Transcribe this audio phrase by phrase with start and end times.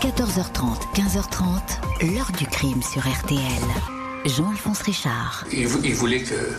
[0.00, 3.40] 14h30, 15h30, l'heure du crime sur RTL.
[4.26, 5.44] Jean-Alphonse Richard.
[5.52, 6.52] Il, vou- il voulait que-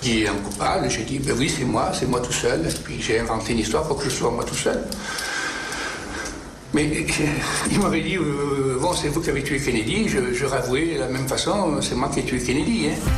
[0.00, 0.90] qu'il y ait un coupable.
[0.90, 2.66] J'ai dit, ben oui, c'est moi, c'est moi tout seul.
[2.66, 4.82] Et puis j'ai inventé une histoire pour que je sois moi tout seul.
[6.72, 7.26] Mais euh,
[7.70, 10.08] il m'avait dit, euh, bon, c'est vous qui avez tué Kennedy.
[10.08, 12.88] Je, je avoué de la même façon, c'est moi qui ai tué Kennedy.
[12.90, 13.10] Hein.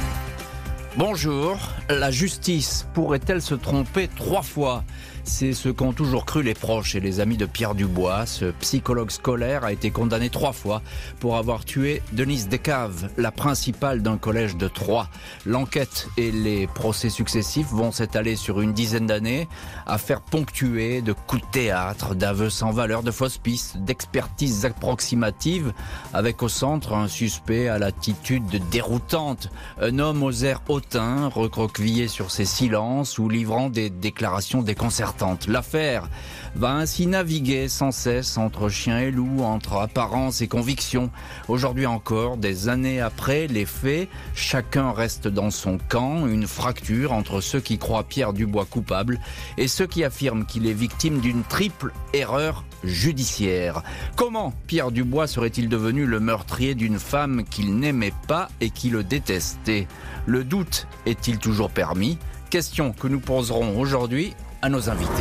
[0.96, 1.57] Bonjour,
[1.89, 4.84] la justice pourrait-elle se tromper trois fois?
[5.25, 8.27] C'est ce qu'ont toujours cru les proches et les amis de Pierre Dubois.
[8.27, 10.82] Ce psychologue scolaire a été condamné trois fois
[11.21, 15.08] pour avoir tué Denise Descaves, la principale d'un collège de Troyes.
[15.46, 19.49] L'enquête et les procès successifs vont s'étaler sur une dizaine d'années,
[19.86, 25.72] affaires ponctuées de coups de théâtre, d'aveux sans valeur, de fausses pistes, d'expertises approximatives,
[26.13, 32.33] avec au centre un suspect à l'attitude déroutante, un homme aux airs hautains, recroquevillé sur
[32.33, 35.11] ses silences ou livrant des déclarations déconcertantes.
[35.48, 36.08] L'affaire
[36.55, 41.11] va ainsi naviguer sans cesse entre chien et loup, entre apparence et conviction.
[41.48, 47.40] Aujourd'hui encore, des années après les faits, chacun reste dans son camp, une fracture entre
[47.40, 49.20] ceux qui croient Pierre Dubois coupable
[49.58, 53.83] et ceux qui affirment qu'il est victime d'une triple erreur judiciaire.
[54.16, 59.05] Comment Pierre Dubois serait-il devenu le meurtrier d'une femme qu'il n'aimait pas et qui le
[59.05, 59.86] détestait?
[60.27, 62.18] Le doute est-il toujours permis?
[62.50, 65.12] Question que nous poserons aujourd'hui à nos invités.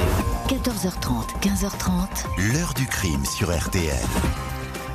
[0.47, 3.97] 14h30, 15h30, L'heure du crime sur RTL.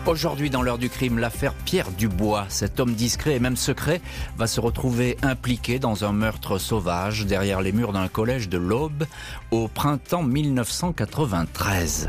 [0.07, 4.01] Aujourd'hui, dans l'heure du crime, l'affaire Pierre Dubois, cet homme discret et même secret,
[4.37, 9.05] va se retrouver impliqué dans un meurtre sauvage derrière les murs d'un collège de l'Aube
[9.51, 12.09] au printemps 1993.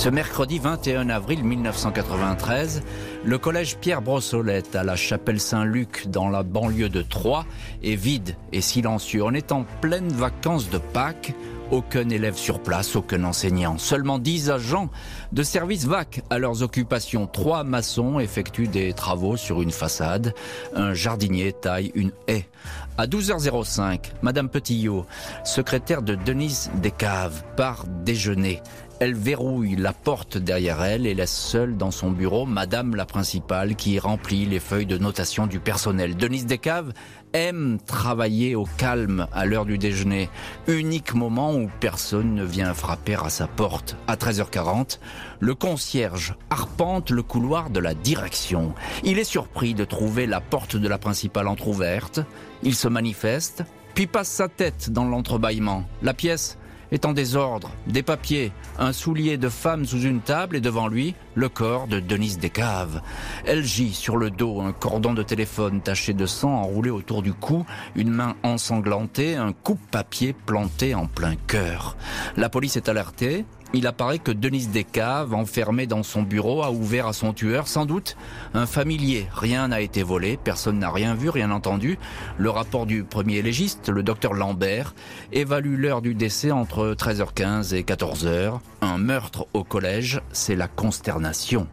[0.00, 2.82] Ce mercredi 21 avril 1993,
[3.22, 7.44] le collège Pierre Brossolette à la chapelle Saint-Luc dans la banlieue de Troyes
[7.82, 9.22] est vide et silencieux.
[9.22, 11.34] On est en pleine vacances de Pâques.
[11.70, 13.76] Aucun élève sur place, aucun enseignant.
[13.76, 14.88] Seulement 10 agents
[15.32, 17.26] de service VAC à leurs occupations.
[17.26, 20.32] Trois maçons effectuent des travaux sur une façade.
[20.74, 22.48] Un jardinier taille une haie.
[22.96, 25.04] À 12h05, Madame Petillot,
[25.44, 28.62] secrétaire de Denise Descaves, part déjeuner.
[29.00, 33.74] Elle verrouille la porte derrière elle et laisse seule dans son bureau Madame la principale
[33.74, 36.18] qui remplit les feuilles de notation du personnel.
[36.18, 36.92] Denise Descaves
[37.32, 40.28] aime travailler au calme à l'heure du déjeuner,
[40.66, 43.96] unique moment où personne ne vient frapper à sa porte.
[44.06, 44.98] À 13h40,
[45.38, 48.74] le concierge arpente le couloir de la direction.
[49.02, 52.20] Il est surpris de trouver la porte de la principale entr'ouverte.
[52.62, 55.84] Il se manifeste, puis passe sa tête dans l'entrebâillement.
[56.02, 56.58] La pièce
[56.92, 61.14] est en désordre, des papiers, un soulier de femme sous une table et devant lui,
[61.34, 63.00] le corps de Denise Descaves.
[63.44, 67.32] Elle gît sur le dos, un cordon de téléphone taché de sang enroulé autour du
[67.32, 67.64] cou,
[67.94, 71.96] une main ensanglantée, un coupe-papier planté en plein cœur.
[72.36, 73.44] La police est alertée.
[73.72, 77.86] Il apparaît que Denise Descaves, enfermée dans son bureau, a ouvert à son tueur, sans
[77.86, 78.16] doute
[78.52, 79.28] un familier.
[79.32, 81.96] Rien n'a été volé, personne n'a rien vu, rien entendu.
[82.36, 84.94] Le rapport du premier légiste, le docteur Lambert,
[85.32, 88.58] évalue l'heure du décès entre 13h15 et 14h.
[88.80, 91.68] Un meurtre au collège, c'est la consternation.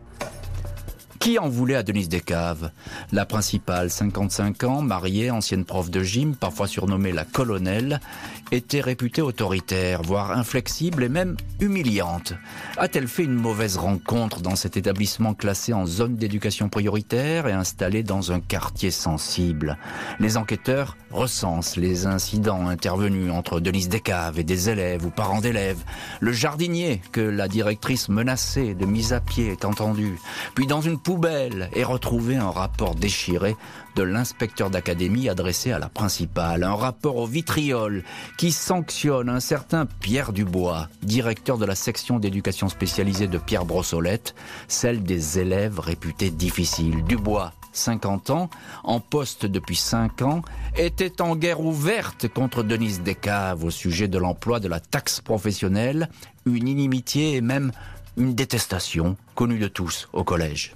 [1.20, 2.72] Qui en voulait à Denise Descaves?
[3.12, 8.00] La principale, 55 ans, mariée, ancienne prof de gym, parfois surnommée la colonelle,
[8.52, 12.34] était réputée autoritaire, voire inflexible et même humiliante.
[12.78, 18.04] A-t-elle fait une mauvaise rencontre dans cet établissement classé en zone d'éducation prioritaire et installé
[18.04, 19.78] dans un quartier sensible?
[20.20, 25.84] Les enquêteurs recensent les incidents intervenus entre Denise Descaves et des élèves ou parents d'élèves.
[26.20, 30.18] Le jardinier que la directrice menaçait de mise à pied est entendu.
[30.56, 33.56] Puis dans une poubelle est retrouvé un rapport déchiré
[33.98, 36.64] de l'inspecteur d'académie adressé à la principale.
[36.64, 38.04] Un rapport au vitriol
[38.38, 44.36] qui sanctionne un certain Pierre Dubois, directeur de la section d'éducation spécialisée de Pierre Brossolette,
[44.68, 47.04] celle des élèves réputés difficiles.
[47.06, 48.52] Dubois 50 ans,
[48.84, 50.44] en poste depuis 5 ans,
[50.76, 56.10] était en guerre ouverte contre Denise Descaves au sujet de l'emploi de la taxe professionnelle,
[56.46, 57.72] une inimitié et même
[58.16, 60.76] une détestation connue de tous au collège.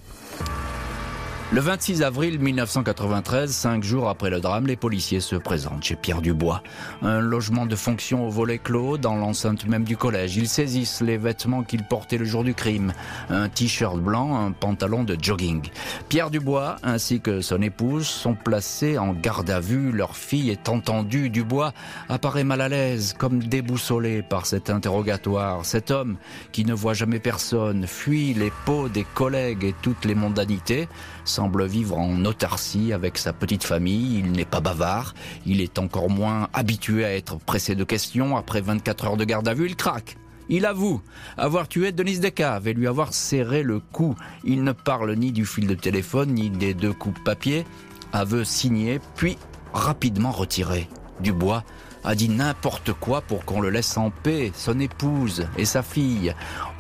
[1.54, 6.22] Le 26 avril 1993, cinq jours après le drame, les policiers se présentent chez Pierre
[6.22, 6.64] Dubois.
[7.02, 10.38] Un logement de fonction au volet clos dans l'enceinte même du collège.
[10.38, 12.94] Ils saisissent les vêtements qu'il portait le jour du crime.
[13.30, 15.62] Un t-shirt blanc, un pantalon de jogging.
[16.08, 19.92] Pierre Dubois ainsi que son épouse sont placés en garde à vue.
[19.92, 21.30] Leur fille est entendue.
[21.30, 21.74] Dubois
[22.08, 25.66] apparaît mal à l'aise, comme déboussolé par cet interrogatoire.
[25.66, 26.16] Cet homme
[26.54, 30.88] qui ne voit jamais personne, fuit les peaux des collègues et toutes les mondanités,
[31.26, 35.14] semble vivre en autarcie avec sa petite famille, il n'est pas bavard,
[35.46, 39.48] il est encore moins habitué à être pressé de questions, après 24 heures de garde
[39.48, 40.18] à vue, il craque.
[40.50, 41.02] Il avoue
[41.38, 44.16] avoir tué Denise Descaves et lui avoir serré le cou.
[44.44, 47.66] Il ne parle ni du fil de téléphone, ni des deux coups de papier.
[48.12, 49.38] Aveu signé, puis
[49.72, 50.90] rapidement retiré.
[51.22, 51.64] Dubois
[52.04, 56.34] a dit n'importe quoi pour qu'on le laisse en paix, son épouse et sa fille.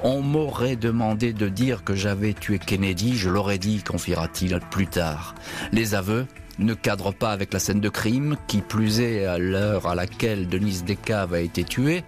[0.03, 5.35] On m'aurait demandé de dire que j'avais tué Kennedy, je l'aurais dit, confiera-t-il plus tard.
[5.71, 6.25] Les aveux
[6.59, 10.47] ne cadrent pas avec la scène de crime, qui plus est à l'heure à laquelle
[10.47, 12.03] Denise Descaves a été tuée.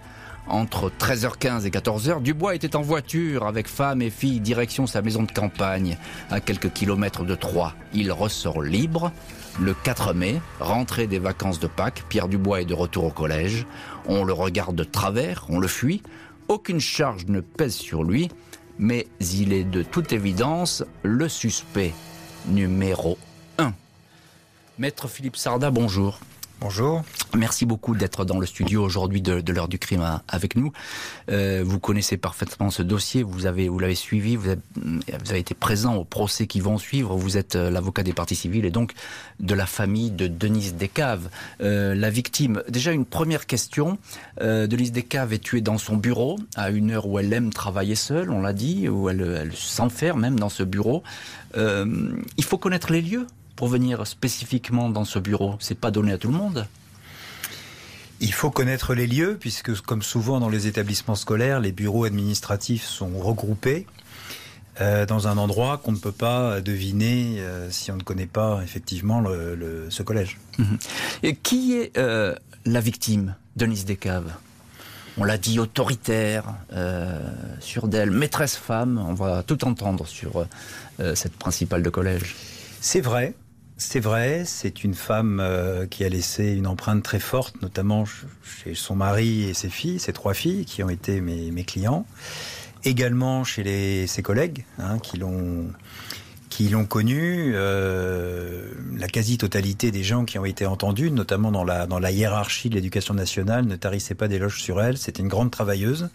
[0.46, 5.22] Entre 13h15 et 14h, Dubois était en voiture avec femme et fille direction sa maison
[5.22, 5.96] de campagne,
[6.30, 7.74] à quelques kilomètres de Troyes.
[7.94, 9.10] Il ressort libre.
[9.60, 13.66] Le 4 mai, rentrée des vacances de Pâques, Pierre Dubois est de retour au collège.
[14.06, 16.02] On le regarde de travers, on le fuit.
[16.48, 18.30] Aucune charge ne pèse sur lui,
[18.78, 21.94] mais il est de toute évidence le suspect
[22.48, 23.16] numéro
[23.58, 23.72] 1.
[24.78, 26.18] Maître Philippe Sarda, bonjour.
[26.60, 27.02] Bonjour.
[27.36, 30.72] Merci beaucoup d'être dans le studio aujourd'hui de, l'heure du crime avec nous.
[31.30, 35.96] Euh, vous connaissez parfaitement ce dossier, vous avez vous l'avez suivi, vous avez, été présent
[35.96, 37.16] au procès qui vont suivre.
[37.16, 38.92] Vous êtes euh, l'avocat des parties civiles et donc
[39.40, 41.28] de la famille de Denise Descaves,
[41.60, 42.62] euh, la victime.
[42.68, 43.98] Déjà une première question.
[44.40, 48.30] Denise Descaves est tuée dans son bureau à une heure où elle aime travailler seule,
[48.30, 51.02] on l'a dit, où elle s'enferme même dans ce bureau.
[51.56, 56.18] il faut connaître les lieux pour venir spécifiquement dans ce bureau C'est pas donné à
[56.18, 56.66] tout le monde
[58.20, 62.84] il faut connaître les lieux, puisque comme souvent dans les établissements scolaires, les bureaux administratifs
[62.84, 63.86] sont regroupés
[64.80, 68.60] euh, dans un endroit qu'on ne peut pas deviner euh, si on ne connaît pas
[68.64, 70.38] effectivement le, ce collège.
[70.58, 70.78] Mhm.
[71.22, 72.34] Et qui est euh,
[72.64, 74.32] la victime, Denise Descaves?
[75.16, 76.44] On l'a dit autoritaire,
[77.60, 80.44] sur d'elle, maîtresse femme, on va tout entendre sur
[81.14, 82.34] cette principale de collège.
[82.80, 83.32] C'est vrai,
[83.76, 88.74] c'est vrai, c'est une femme euh, qui a laissé une empreinte très forte, notamment chez
[88.74, 92.06] son mari et ses filles, ses trois filles, qui ont été mes, clients.
[92.84, 95.66] Également chez ses collègues, hein, qui l'ont
[96.50, 96.70] qui.
[96.72, 103.14] Euh, la quasi-totalité des gens qui ont été entendus, notamment dans la, hiérarchie de l'éducation
[103.14, 104.98] nationale, ne tarissaient pas d'éloges sur elle.
[104.98, 106.10] C'était une grande travailleuse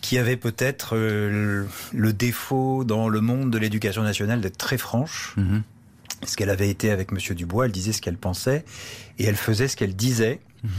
[0.00, 5.34] qui avait peut-être euh, le défaut dans le monde de l'éducation nationale d'être très franche.
[5.36, 5.60] Mm-hmm
[6.24, 8.64] ce qu'elle avait été avec Monsieur Dubois, elle disait ce qu'elle pensait
[9.18, 10.40] et elle faisait ce qu'elle disait.
[10.62, 10.70] Mhm.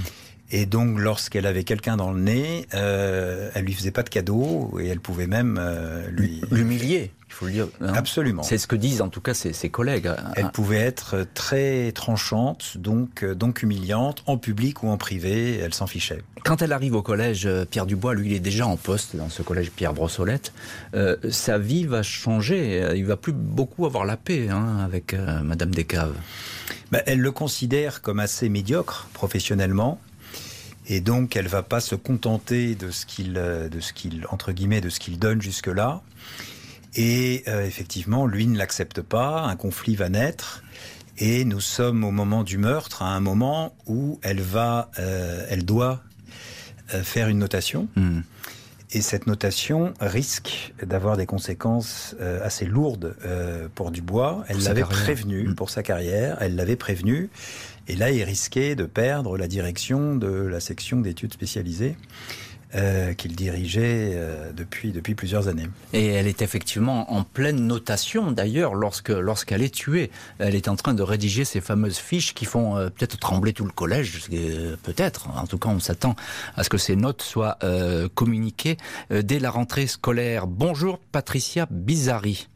[0.51, 4.77] Et donc, lorsqu'elle avait quelqu'un dans le nez, euh, elle lui faisait pas de cadeaux
[4.79, 7.11] et elle pouvait même euh, lui l'humilier.
[7.33, 7.67] Il faut le dire.
[7.81, 7.93] Hein.
[7.95, 8.43] Absolument.
[8.43, 10.07] C'est ce que disent en tout cas ses, ses collègues.
[10.07, 10.17] Hein.
[10.35, 15.57] Elle pouvait être très tranchante, donc euh, donc humiliante, en public ou en privé.
[15.57, 16.21] Elle s'en fichait.
[16.45, 19.29] Quand elle arrive au collège euh, Pierre Dubois, lui, il est déjà en poste dans
[19.29, 20.53] ce collège Pierre Brossolette.
[20.93, 22.93] Euh, sa vie va changer.
[22.95, 25.13] Il va plus beaucoup avoir la paix hein, avec
[25.43, 26.15] Madame Descaves.
[26.91, 29.99] Ben, elle le considère comme assez médiocre professionnellement.
[30.87, 34.51] Et donc, elle va pas se contenter de ce qu'il, euh, de ce qu'il, entre
[34.51, 36.01] guillemets, de ce qu'il donne jusque-là.
[36.95, 39.41] Et euh, effectivement, lui ne l'accepte pas.
[39.41, 40.63] Un conflit va naître.
[41.17, 45.63] Et nous sommes au moment du meurtre, à un moment où elle va, euh, elle
[45.63, 46.03] doit
[46.87, 47.87] faire une notation.
[47.95, 48.21] Hmm.
[48.91, 53.15] Et cette notation risque d'avoir des conséquences assez lourdes
[53.73, 54.43] pour Dubois.
[54.47, 55.55] Elle l'avait prévenu hmm.
[55.55, 56.37] pour sa carrière.
[56.41, 57.29] Elle l'avait prévenu.
[57.87, 61.95] Et là, il risquait de perdre la direction de la section d'études spécialisées.
[62.75, 65.67] Euh, qu'il dirigeait euh, depuis, depuis plusieurs années.
[65.93, 70.09] Et elle est effectivement en pleine notation d'ailleurs lorsque lorsqu'elle est tuée.
[70.39, 73.65] Elle est en train de rédiger ces fameuses fiches qui font euh, peut-être trembler tout
[73.65, 74.27] le collège,
[74.81, 75.29] peut-être.
[75.37, 76.15] En tout cas, on s'attend
[76.55, 77.59] à ce que ces notes soient
[78.15, 78.77] communiquées
[79.11, 80.47] dès la rentrée scolaire.
[80.47, 82.47] Bonjour Patricia Bizarri.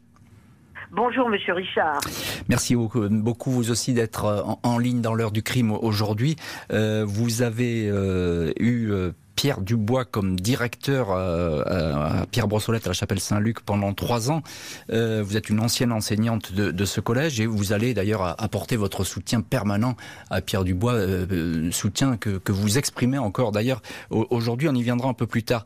[0.90, 2.00] Bonjour, Monsieur Richard.
[2.48, 6.36] Merci beaucoup, vous aussi d'être en, ligne dans l'heure du crime aujourd'hui.
[6.72, 12.90] Euh, vous avez euh, eu euh, Pierre Dubois comme directeur euh, à Pierre Brossolette à
[12.90, 14.42] la Chapelle Saint-Luc pendant trois ans.
[14.90, 19.04] Euh, vous êtes une ancienne enseignante de, ce collège et vous allez d'ailleurs apporter votre
[19.04, 19.94] soutien permanent
[20.28, 23.80] à Pierre Dubois, euh, soutien que, vous exprimez encore d'ailleurs
[24.10, 24.68] aujourd'hui.
[24.68, 25.64] On y viendra un peu plus tard.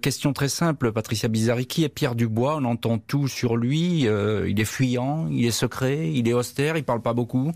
[0.00, 2.56] question très simple, Patricia Bizarri, qui est Pierre Dubois?
[2.56, 4.06] On entend tout sur lui.
[4.06, 7.52] il est fuyant, il est secret, il est austère, il parle pas beaucoup.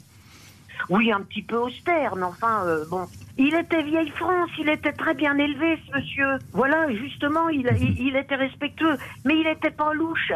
[0.90, 5.14] Oui, un petit peu austère, mais enfin, bon, il était vieille France, il était très
[5.14, 6.38] bien élevé, ce monsieur.
[6.52, 7.66] Voilà, justement, il,
[7.98, 10.32] il, était respectueux, mais il n'était pas louche.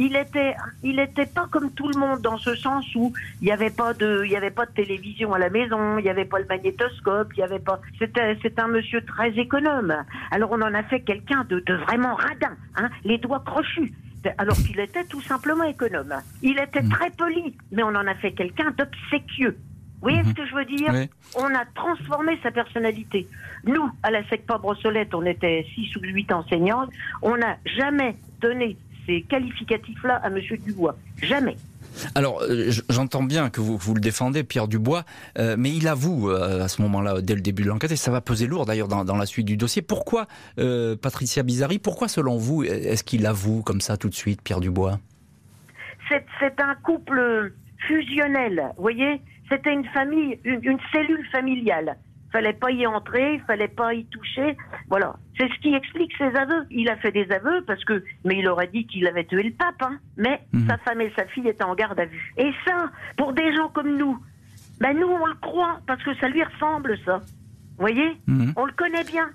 [0.00, 3.50] Il était, il était pas comme tout le monde dans ce sens où il n'y
[3.50, 6.24] avait pas de, il y avait pas de télévision à la maison, il n'y avait
[6.24, 7.80] pas le magnétoscope, il y avait pas.
[7.98, 9.92] C'était, c'est un monsieur très économe.
[10.30, 13.92] Alors on en a fait quelqu'un de, de vraiment radin, hein, les doigts crochus
[14.36, 16.14] alors qu'il était tout simplement économe.
[16.42, 16.88] Il était mm.
[16.88, 19.56] très poli, mais on en a fait quelqu'un d'obséquieux.
[20.00, 20.28] Vous voyez Mhm.
[20.28, 21.08] ce que je veux dire Oui.
[21.36, 23.26] On a transformé sa personnalité.
[23.64, 26.90] Nous, à la SECPA Brossolette, on était 6 ou 8 enseignantes.
[27.22, 28.76] On n'a jamais donné
[29.06, 30.96] ces qualificatifs-là à Monsieur Dubois.
[31.22, 31.56] Jamais.
[32.14, 35.04] Alors, euh, j'entends bien que vous, vous le défendez, Pierre Dubois,
[35.38, 38.12] euh, mais il avoue euh, à ce moment-là, dès le début de l'enquête, et ça
[38.12, 39.82] va peser lourd d'ailleurs dans, dans la suite du dossier.
[39.82, 40.28] Pourquoi,
[40.60, 44.60] euh, Patricia Bizarri, pourquoi selon vous, est-ce qu'il avoue comme ça tout de suite, Pierre
[44.60, 45.00] Dubois?
[46.08, 49.20] C'est c'est un couple fusionnel, vous voyez?
[49.50, 51.96] C'était une famille, une, une cellule familiale.
[52.30, 54.54] Fallait pas y entrer, fallait pas y toucher.
[54.90, 55.16] Voilà.
[55.38, 56.66] C'est ce qui explique ses aveux.
[56.70, 59.52] Il a fait des aveux parce que, mais il aurait dit qu'il avait tué le
[59.52, 59.98] pape, hein.
[60.18, 60.66] Mais Mhm.
[60.68, 62.34] sa femme et sa fille étaient en garde à vue.
[62.36, 64.18] Et ça, pour des gens comme nous,
[64.78, 67.18] ben nous on le croit parce que ça lui ressemble, ça.
[67.78, 68.18] Vous voyez?
[68.26, 68.52] Mhm.
[68.56, 69.30] On le connaît bien.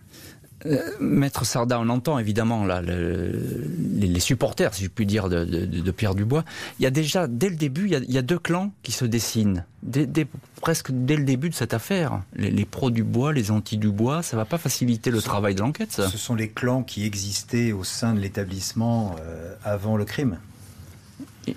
[0.99, 5.43] Maître Sarda, on entend évidemment là, le- les, les supporters, si je puis dire, de,
[5.45, 6.43] de- de Pierre Dubois.
[6.79, 8.71] Il y a déjà, dès le début, il y a, il y a deux clans
[8.83, 9.65] qui se dessinent.
[9.83, 10.27] Dès- dès-
[10.61, 12.21] presque dès le début de cette affaire.
[12.35, 15.55] Les, les pros du bois, les anti du bois, ça va pas faciliter le travail
[15.55, 19.97] de l'enquête, ça Ce sont les clans qui existaient au sein de l'établissement euh, avant
[19.97, 20.37] le crime.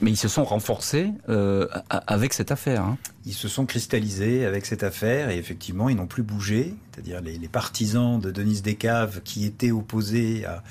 [0.01, 2.83] Mais ils se sont renforcés euh, avec cette affaire.
[2.83, 2.99] hein.
[3.25, 6.75] Ils se sont cristallisés avec cette affaire et effectivement, ils n'ont plus bougé.
[6.93, 10.63] C'est-à-dire les, les partisans de Denise Descaves qui étaient opposés à,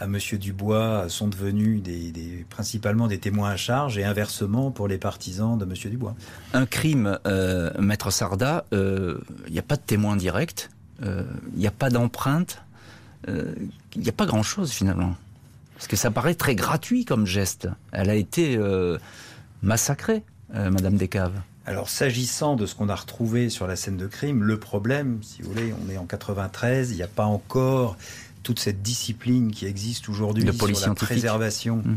[0.00, 4.86] à Monsieur Dubois sont devenus des, des- principalement des témoins à charge et inversement pour
[4.88, 6.14] les partisans de Monsieur Dubois.
[6.54, 10.70] Un crime, euh, Maître Sarda, euh, il n'y a pas de témoin direct,
[11.02, 11.24] il
[11.56, 12.62] n'y a pas d'empreinte,
[13.26, 15.16] il n'y a pas grand-chose finalement.
[15.82, 17.66] Parce que ça paraît très gratuit comme geste.
[17.90, 18.98] Elle a été euh,
[19.62, 20.22] massacrée,
[20.54, 21.40] euh, Madame Descaves.
[21.66, 25.42] Alors, s'agissant de ce qu'on a retrouvé sur la scène de crime, le problème, si
[25.42, 27.96] vous voulez, on est en 93, il n'y a pas encore
[28.44, 31.96] toute cette discipline qui existe aujourd'hui De sur la préservation Mm.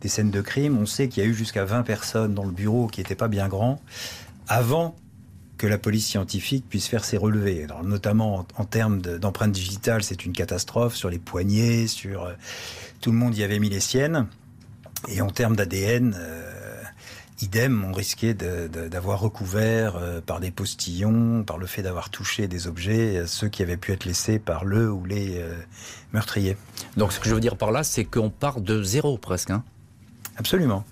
[0.00, 0.78] des scènes de crime.
[0.78, 3.28] On sait qu'il y a eu jusqu'à 20 personnes dans le bureau qui n'étaient pas
[3.28, 3.82] bien grands
[4.48, 4.96] avant
[5.58, 7.64] que la police scientifique puisse faire ses relevés.
[7.64, 12.24] Alors, notamment en, en termes de- d'empreintes digitales, c'est une catastrophe sur les poignets, sur
[12.24, 12.32] euh,
[13.00, 14.26] tout le monde y avait mis les siennes.
[15.08, 16.82] Et en termes d'ADN, euh,
[17.42, 22.10] idem, on risquait de- de- d'avoir recouvert euh, par des postillons, par le fait d'avoir
[22.10, 25.42] touché des objets, ceux qui avaient pu être laissés par le ou les
[26.12, 26.56] meurtriers.
[26.96, 29.50] Donc ce que je veux dire par là, c'est qu'on part de zéro presque.
[29.50, 29.64] hein.
[30.36, 30.84] Absolument.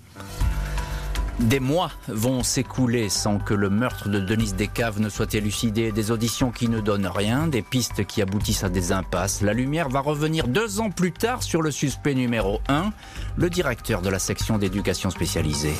[1.40, 6.12] Des mois vont s'écouler sans que le meurtre de Denise Descaves ne soit élucidé, des
[6.12, 9.42] auditions qui ne donnent rien, des pistes qui aboutissent à des impasses.
[9.42, 12.92] La lumière va revenir deux ans plus tard sur le suspect numéro 1,
[13.36, 15.74] le directeur de la section d'éducation spécialisée.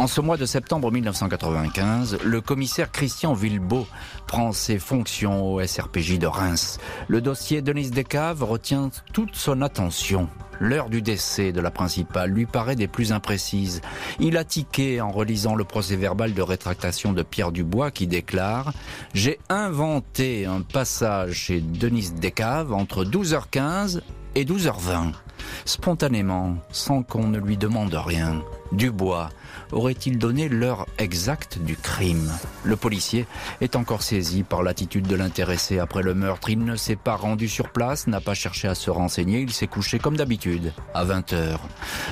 [0.00, 3.86] En ce mois de septembre 1995, le commissaire Christian Villebeau
[4.26, 6.78] prend ses fonctions au SRPJ de Reims.
[7.08, 10.30] Le dossier Denise Descaves retient toute son attention.
[10.58, 13.82] L'heure du décès de la principale lui paraît des plus imprécises.
[14.18, 18.72] Il a tiqué en relisant le procès verbal de rétractation de Pierre Dubois qui déclare
[19.12, 24.00] «J'ai inventé un passage chez Denise Descaves entre 12h15
[24.34, 25.12] et 12h20.
[25.64, 28.42] Spontanément, sans qu'on ne lui demande rien,
[28.72, 29.30] Dubois
[29.72, 32.30] aurait-il donné l'heure exacte du crime?
[32.64, 33.26] Le policier
[33.60, 36.50] est encore saisi par l'attitude de l'intéressé après le meurtre.
[36.50, 39.66] Il ne s'est pas rendu sur place, n'a pas cherché à se renseigner, il s'est
[39.66, 41.58] couché comme d'habitude, à 20h.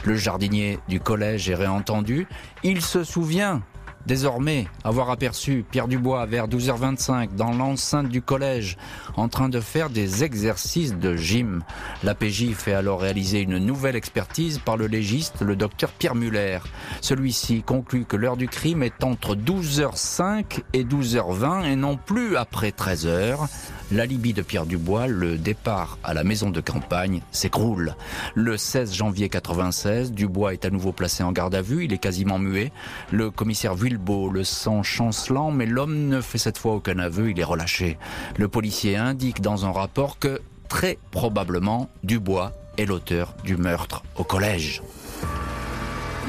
[0.05, 2.27] Le jardinier du collège est réentendu.
[2.63, 3.63] Il se souvient
[4.09, 8.79] Désormais, avoir aperçu Pierre Dubois vers 12h25 dans l'enceinte du collège
[9.17, 11.63] en train de faire des exercices de gym.
[12.03, 16.61] La PJ fait alors réaliser une nouvelle expertise par le légiste, le docteur Pierre Muller.
[17.03, 22.71] Celui-ci conclut que l'heure du crime est entre 12h05 et 12h20 et non plus après
[22.71, 23.47] 13h.
[23.91, 27.95] L'alibi de Pierre Dubois, le départ à la maison de campagne, s'écroule.
[28.35, 31.99] Le 16 janvier 96, Dubois est à nouveau placé en garde à vue, il est
[31.99, 32.71] quasiment muet.
[33.13, 37.41] Le commissaire Villebeau le sent chancelant, mais l'homme ne fait cette fois aucun aveu, il
[37.41, 37.97] est relâché.
[38.37, 44.25] Le policier indique dans un rapport que, très probablement, Dubois est l'auteur du meurtre au
[44.25, 44.83] collège.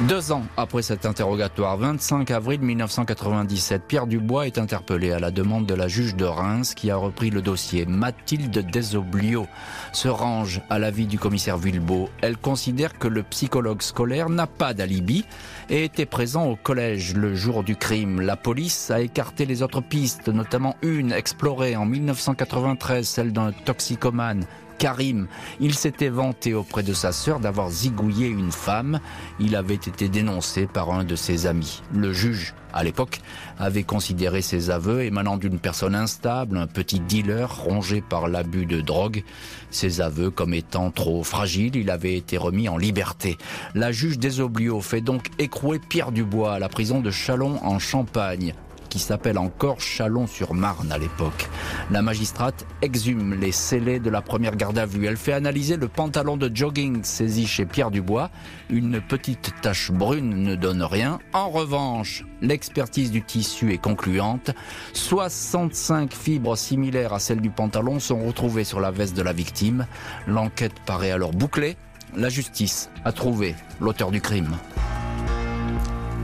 [0.07, 5.65] Deux ans après cet interrogatoire, 25 avril 1997, Pierre Dubois est interpellé à la demande
[5.65, 7.85] de la juge de Reims qui a repris le dossier.
[7.85, 9.45] Mathilde Desoblio
[9.91, 12.07] se range à l'avis du commissaire Villebeau.
[12.21, 15.25] Elle considère que le psychologue scolaire n'a pas d'alibi
[15.69, 18.21] et était présent au collège le jour du crime.
[18.21, 24.45] La police a écarté les autres pistes, notamment une explorée en 1993, celle d'un toxicomane
[24.79, 25.27] Karim.
[25.59, 28.99] Il s'était vanté auprès de sa sœur d'avoir zigouillé une femme.
[29.39, 31.83] Il avait été dénoncé par un de ses amis.
[31.93, 33.19] Le juge, à l'époque,
[33.59, 38.79] avait considéré ses aveux émanant d'une personne instable, un petit dealer rongé par l'abus de
[38.79, 39.23] drogue.
[39.69, 43.37] Ses aveux comme étant trop fragiles, il avait été remis en liberté.
[43.75, 48.53] La juge Desoblio fait donc écrouer Pierre Dubois à la prison de Chalon en Champagne.
[48.89, 51.47] Qui s'appelle encore Chalon-sur-Marne à l'époque.
[51.91, 55.05] La magistrate exhume les scellés de la première garde à vue.
[55.05, 58.29] Elle fait analyser le pantalon de jogging saisi chez Pierre Dubois.
[58.69, 61.19] Une petite tache brune ne donne rien.
[61.33, 64.51] En revanche, l'expertise du tissu est concluante.
[64.93, 69.85] 65 fibres similaires à celles du pantalon sont retrouvées sur la veste de la victime.
[70.27, 71.77] L'enquête paraît alors bouclée.
[72.15, 74.57] La justice a trouvé l'auteur du crime.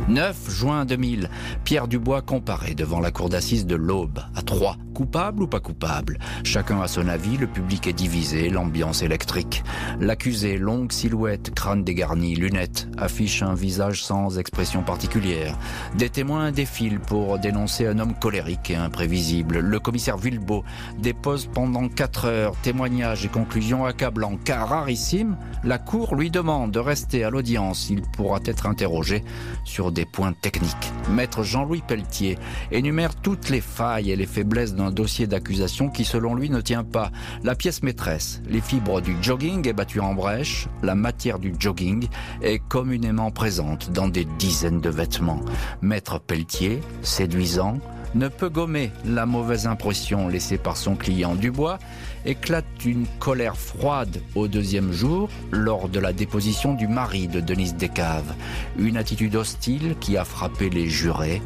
[0.08, 1.30] 9 juin 2000,
[1.64, 4.78] Pierre Dubois comparé devant la cour d'assises de l'Aube à Troyes.
[4.94, 6.20] Coupable ou pas coupable?
[6.44, 9.64] Chacun a son avis, le public est divisé, l'ambiance électrique.
[10.00, 15.58] L'accusé, longue silhouette, crâne dégarni, lunettes, affiche un visage sans expression particulière.
[15.98, 19.60] Des témoins défilent pour dénoncer un homme colérique et imprévisible.
[19.60, 20.64] Le commissaire Villebeau
[20.98, 25.36] dépose pendant 4 heures témoignages et conclusions accablants car rarissime,
[25.66, 27.90] la cour lui demande de rester à l'audience.
[27.90, 29.26] Il pourra être interrogé
[29.66, 30.92] sur des points techniques.
[31.10, 32.38] Maître Jean-Louis Pelletier
[32.72, 36.84] énumère toutes les failles et les faiblesses d'un dossier d'accusation qui, selon lui, ne tient
[36.84, 37.12] pas.
[37.44, 40.68] La pièce maîtresse, les fibres du jogging est battue en brèche.
[40.84, 42.08] La matière du jogging
[42.44, 45.42] est communément présente dans des dizaines de vêtements.
[45.82, 47.80] Maître Pelletier, séduisant,
[48.16, 51.36] ne peut gommer la mauvaise impression laissée par son client.
[51.36, 51.78] Dubois
[52.26, 57.76] éclate une colère froide au deuxième jour lors de la déposition du mari de Denise
[57.76, 58.34] Descaves.
[58.80, 61.42] Une attitude hostile qui a frappé les jurés.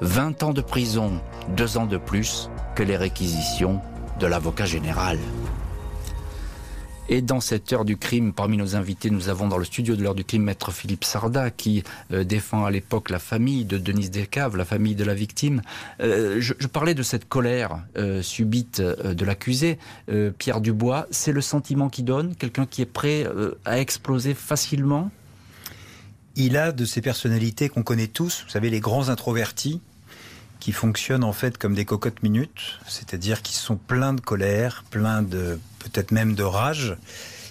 [0.00, 1.20] 20 ans de prison,
[1.56, 3.80] deux ans de plus que les réquisitions
[4.20, 5.18] de l'avocat général.
[7.10, 10.02] Et dans cette heure du crime, parmi nos invités, nous avons dans le studio de
[10.02, 14.10] l'heure du crime maître Philippe Sarda qui euh, défend à l'époque la famille de Denise
[14.10, 15.62] Descaves, la famille de la victime.
[16.02, 19.78] Euh, je, parlais de cette colère euh, subite de l'accusé,
[20.36, 21.06] Pierre Dubois.
[21.10, 23.26] C'est le sentiment qui donne, quelqu'un qui est prêt
[23.64, 25.10] à exploser facilement?
[26.36, 29.80] Il a de ces personnalités qu'on connaît tous, vous savez, les grands introvertis
[30.60, 35.22] qui fonctionnent en fait comme des cocottes minutes, c'est-à-dire qui sont pleins de colère, pleins
[35.22, 36.96] de peut-être même de rage.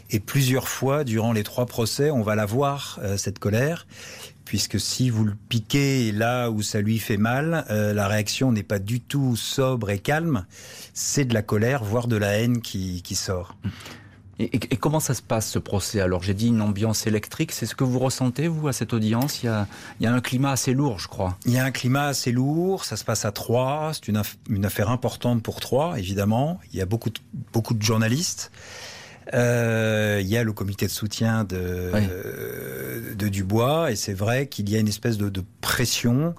[0.10, 3.86] Et plusieurs fois, durant les trois procès, on va la voir, euh, cette colère,
[4.46, 8.64] puisque si vous le piquez là où ça lui fait mal, euh, la réaction n'est
[8.64, 10.46] pas du tout sobre et calme,
[10.94, 13.58] c'est de la colère, voire de la haine qui, qui sort.
[14.40, 16.22] Et, et, et, comment ça se passe ce procès Alors?
[16.22, 19.42] J'ai dit une ambiance électrique, c'est ce que vous ressentez vous à cette audience?
[19.42, 19.68] Il y, a,
[20.00, 21.38] il y, a, un climat assez lourd je crois.
[21.46, 24.66] Il y a un climat assez lourd, ça se passe à Troyes, c'est une, une,
[24.66, 27.20] affaire importante pour Troyes évidemment, il y a beaucoup de,
[27.52, 28.52] beaucoup de journalistes.
[29.34, 32.00] Euh, il y a le comité de soutien de, oui.
[32.10, 36.34] euh, de Dubois et c'est vrai qu'il y a une espèce de, de pression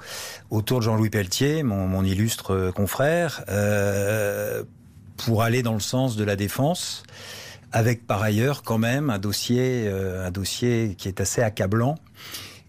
[0.49, 4.63] autour de Jean-Louis Pelletier, mon, mon, illustre confrère, euh,
[5.19, 7.03] pour aller dans le sens de la défense
[7.73, 11.97] avec par ailleurs quand même un dossier, euh, un dossier qui est assez accablant.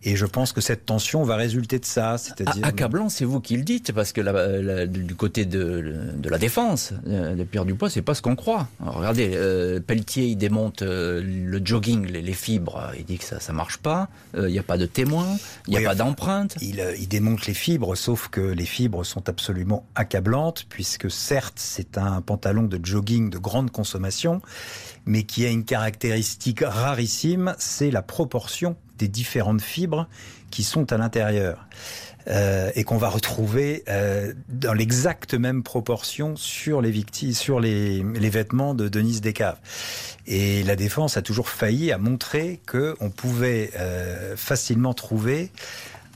[0.04, 2.18] Et je pense que cette tension va résulter de ça.
[2.18, 6.30] C'est-à-dire accablant, c'est vous qui le dites, parce que la, la, du côté de, de,
[6.30, 8.68] la défense euh, de Pierre Dupois, c'est pas ce qu'on croit.
[8.82, 13.26] Alors, regardez, euh, Pelletier, il démonte euh, le jogging, les, les, fibres, il dit que
[13.26, 14.08] ça, ça marche pas.
[14.38, 16.56] Il n'y a pas de témoin, il n'y a oui, pas d'empreinte.
[16.62, 21.98] Il, il, démonte les fibres, sauf que les fibres sont absolument accablantes, puisque certes, c'est
[21.98, 24.42] un pantalon de jogging de grande consommation,
[25.06, 30.08] mais qui a une caractéristique rarissime, c'est la proportion des différentes fibres
[30.52, 31.68] qui sont à l'intérieur.
[32.28, 38.04] Euh, et qu'on va retrouver euh, dans l'exacte même proportion sur les victimes, sur les,
[38.04, 39.58] vêtements de Denise Descaves.
[40.28, 45.50] Et la défense a toujours failli à montrer que on pouvait euh, facilement trouver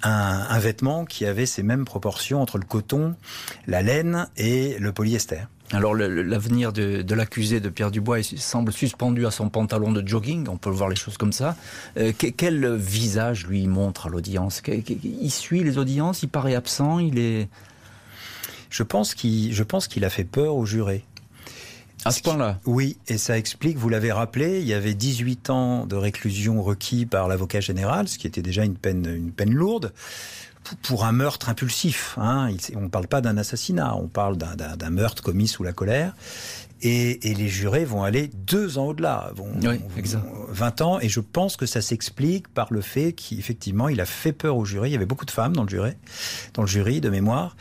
[0.04, 3.16] un, vêtement qui avait ces mêmes proportions entre le coton,
[3.66, 5.48] la laine et le polyester.
[5.74, 10.48] Alors l'avenir de, de l'accusé de Pierre Dubois semble suspendu à son pantalon de jogging,
[10.48, 11.56] on peut voir les choses comme ça.
[11.98, 14.62] Euh, quel visage lui montre à l'audience?
[14.68, 17.50] Il suit les audiences, il paraît absent, il est...
[18.70, 21.04] Je pense qu'il qu a fait peur aux jurés.
[22.06, 22.60] À ce point-là?
[22.66, 27.06] Oui, et ça explique, vous l'avez rappelé, il y avait 18 ans de réclusion requis
[27.06, 29.94] par l'avocat général, ce qui était déjà une peine, une peine lourde
[30.82, 32.18] pour un meurtre impulsif.
[32.18, 32.50] Hein.
[32.76, 36.14] On ne parle pas d'un assassinat, on parle d'un meurtre commis sous la colère.
[36.86, 41.00] Et, et, les jurés vont aller deux ans au-delà, vont, oui, vont 20 ans.
[41.00, 44.66] Et je pense que ça s'explique par le fait qu'effectivement, il a fait peur aux
[44.66, 44.90] jurés.
[44.90, 45.94] Il y avait beaucoup de femmes dans le jury,
[46.54, 47.56] dans le jury de mémoire,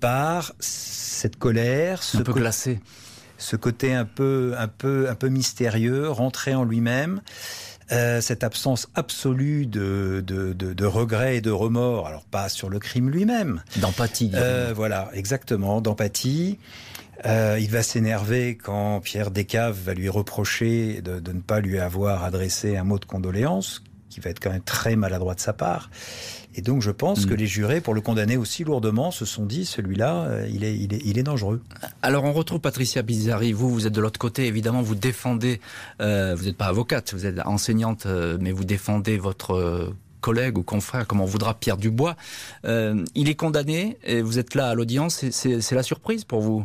[0.00, 2.80] par cette colère, ce un peu glacé,
[3.38, 7.22] ce côté un peu, un peu, un peu mystérieux, rentré en lui-même.
[7.90, 12.68] Euh, cette absence absolue de, de, de, de regret et de remords, alors pas sur
[12.68, 13.62] le crime lui-même.
[13.76, 14.30] D'empathie.
[14.34, 16.58] Euh, voilà, exactement, d'empathie.
[17.24, 21.78] Euh, il va s'énerver quand Pierre Descaves va lui reprocher de, de, ne pas lui
[21.78, 25.52] avoir adressé un mot de condoléance, qui va être quand même très maladroit de sa
[25.52, 25.90] part.
[26.54, 27.36] Et donc je pense que mm.
[27.36, 30.94] les jurés, pour le condamner aussi lourdement, se sont dit, celui-là, euh, il, est, il,
[30.94, 31.62] est, il est dangereux.
[32.02, 35.60] Alors on retrouve Patricia Bizzari, vous, vous êtes de l'autre côté, évidemment, vous défendez,
[36.00, 40.62] euh, vous n'êtes pas avocate, vous êtes enseignante, euh, mais vous défendez votre collègue ou
[40.62, 42.16] confrère, comme on voudra, Pierre Dubois.
[42.64, 46.64] il est condamné, et vous êtes là à l'audience, c'est la surprise pour vous?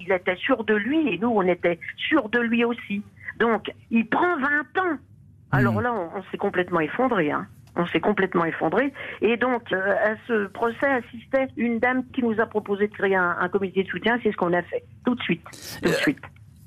[0.00, 3.02] Il était sûr de lui, et nous, on était sûrs de lui aussi.
[3.38, 4.98] Donc, il prend 20 ans.
[5.56, 5.80] Alors mm.
[5.80, 7.30] là, on, on s'est complètement effondré.
[7.30, 8.92] Hein on s'est complètement effondré.
[9.20, 13.14] Et donc, euh, à ce procès assistait une dame qui nous a proposé de créer
[13.14, 14.18] un, comité de soutien.
[14.22, 15.42] C'est ce qu'on a fait, tout de suite.
[15.82, 16.18] Tout de euh, suite.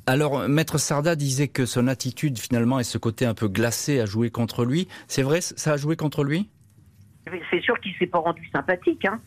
[0.05, 4.05] Alors, Maître Sarda disait que son attitude, finalement, et ce côté un peu glacé a
[4.05, 4.87] joué contre lui.
[5.07, 6.49] C'est vrai, ça a joué contre lui?
[7.51, 9.05] C'est sûr qu'il s'est pas rendu sympathique.
[9.05, 9.19] Hein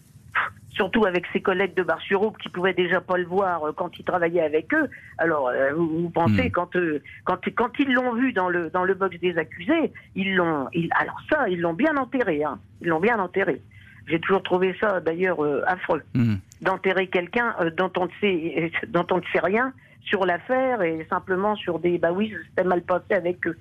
[0.72, 4.04] surtout avec ses collègues de Bar-sur-Aube qui pouvaient déjà pas le voir euh, quand il
[4.04, 4.88] travaillait avec eux.
[5.18, 6.52] Alors, euh, vous, pensez hmm.
[6.52, 10.34] quand, euh, quand quand ils l'ont vu dans le dans le box des accusés, ils
[10.34, 12.42] l'ont, alors ça, ils l'ont bien enterré.
[12.44, 12.58] Hein.
[12.80, 13.60] Ils l'ont bien enterré.
[14.08, 16.34] J'ai toujours trouvé ça d'ailleurs affreux hmm.
[16.60, 19.72] d'enterrer quelqu'un dont on ne sait dont on ne sait rien
[20.04, 23.56] sur l'affaire et simplement sur des bah oui, c'était mal passé avec eux.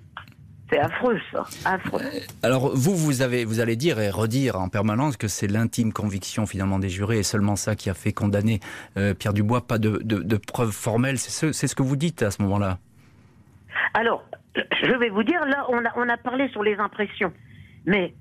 [0.71, 1.43] C'est affreux, ça.
[1.65, 2.01] Affreux.
[2.01, 5.91] Euh, alors, vous, vous, avez, vous allez dire et redire en permanence que c'est l'intime
[5.91, 8.61] conviction, finalement, des jurés et seulement ça qui a fait condamner
[8.97, 11.17] euh, Pierre Dubois, pas de, de, preuves formelles.
[11.17, 12.77] C'est ce, ce, que vous dites à ce moment-là
[13.93, 14.23] Alors,
[14.55, 17.33] je vais vous dire, là, on a, on a parlé sur les impressions.
[17.85, 18.13] Mais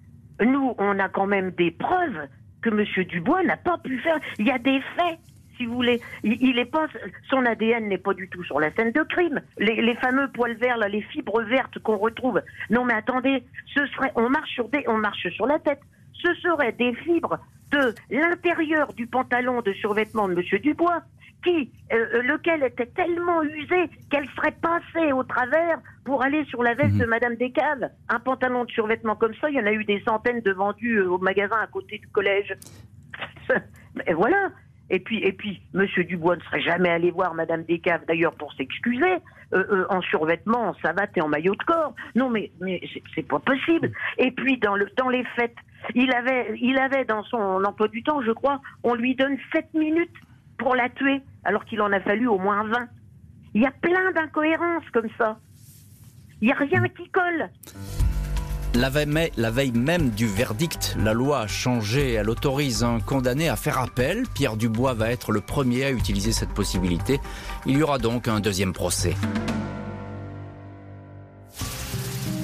[0.44, 2.26] nous, on a quand même des preuves
[2.62, 3.04] que M.
[3.06, 4.18] Dubois n'a pas pu faire.
[4.40, 5.18] Il y a des faits
[5.60, 6.00] si vous voulez.
[6.24, 6.86] Il, est pas,
[7.28, 9.40] son ADN n'est pas du tout sur la scène de crime.
[9.58, 12.40] Les, fameux poils verts, là, les fibres vertes qu'on retrouve.
[12.70, 13.44] Non, mais attendez,
[13.74, 15.80] ce serait, on marche sur des, on marche sur la tête.
[16.14, 17.38] Ce seraient des fibres
[17.72, 21.02] de l'intérieur du pantalon de survêtement de Monsieur Dubois,
[21.44, 26.62] qui, euh, euh, lequel était tellement usé qu'elle serait passée au travers pour aller sur
[26.62, 27.10] la veste de mhm.
[27.10, 27.90] Madame Descaves.
[28.08, 30.96] Un pantalon de survêtement comme ça, il y en a eu des centaines de vendus
[30.96, 32.54] euh, au magasin à côté du collège.
[34.06, 34.50] Et voilà.
[34.90, 38.52] Et puis, et puis, Monsieur Dubois ne serait jamais allé voir Madame Descaves, d'ailleurs, pour
[38.54, 39.14] s'excuser,
[39.52, 41.94] euh, euh, en survêtement, en savate et en maillot de corps.
[42.16, 42.80] Non, mais, mais
[43.14, 43.92] c'est pas possible.
[44.18, 45.56] Et puis, dans, le, dans les fêtes,
[45.94, 49.72] il avait, il avait dans son emploi du temps, je crois, on lui donne 7
[49.74, 50.10] minutes
[50.58, 52.88] pour la tuer, alors qu'il en a fallu au moins 20.
[53.54, 55.38] Il y a plein d'incohérences comme ça.
[56.40, 57.48] Il n'y a rien qui colle.
[58.74, 62.12] La veille, même du verdict, la loi a changé.
[62.12, 64.24] Elle autorise un condamné à faire appel.
[64.34, 67.20] Pierre Dubois va être le premier à utiliser cette possibilité.
[67.66, 69.16] Il y aura donc un deuxième procès.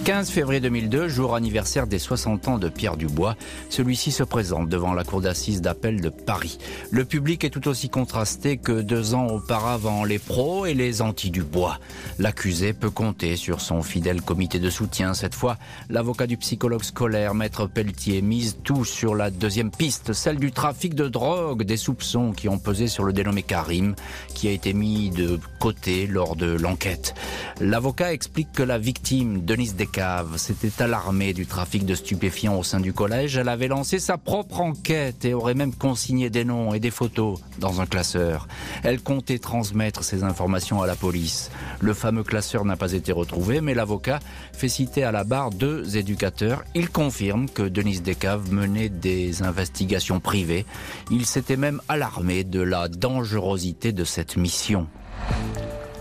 [0.06, 3.34] 15 février 2002, jour anniversaire des 60 ans de Pierre Dubois,
[3.70, 6.58] celui-ci se présente devant la cour d'assises d'appel de Paris.
[6.92, 11.80] Le public est tout aussi contrasté que deux ans auparavant, les pros et les anti-Dubois.
[12.20, 15.12] L'accusé peut compter sur son fidèle comité de soutien.
[15.12, 15.58] Cette fois,
[15.90, 20.94] l'avocat du psychologue scolaire, maître Pelletier, mise tout sur la deuxième piste, celle du trafic
[20.94, 23.96] de drogue, des soupçons qui ont pesé sur le dénommé Karim,
[24.36, 27.16] qui a été mis de côté lors de l'enquête.
[27.60, 29.95] L'avocat explique que la victime, Denise Descartes,
[30.36, 33.36] s'était alarmée du trafic de stupéfiants au sein du collège.
[33.36, 37.40] Elle avait lancé sa propre enquête et aurait même consigné des noms et des photos
[37.58, 38.46] dans un classeur.
[38.82, 41.50] Elle comptait transmettre ces informations à la police.
[41.80, 44.20] Le fameux classeur n'a pas été retrouvé, mais l'avocat
[44.52, 46.62] fait citer à la barre deux éducateurs.
[46.74, 50.66] Il confirme que Denise Descaves menait des investigations privées.
[51.10, 54.88] Il s'était même alarmé de la dangerosité de cette mission.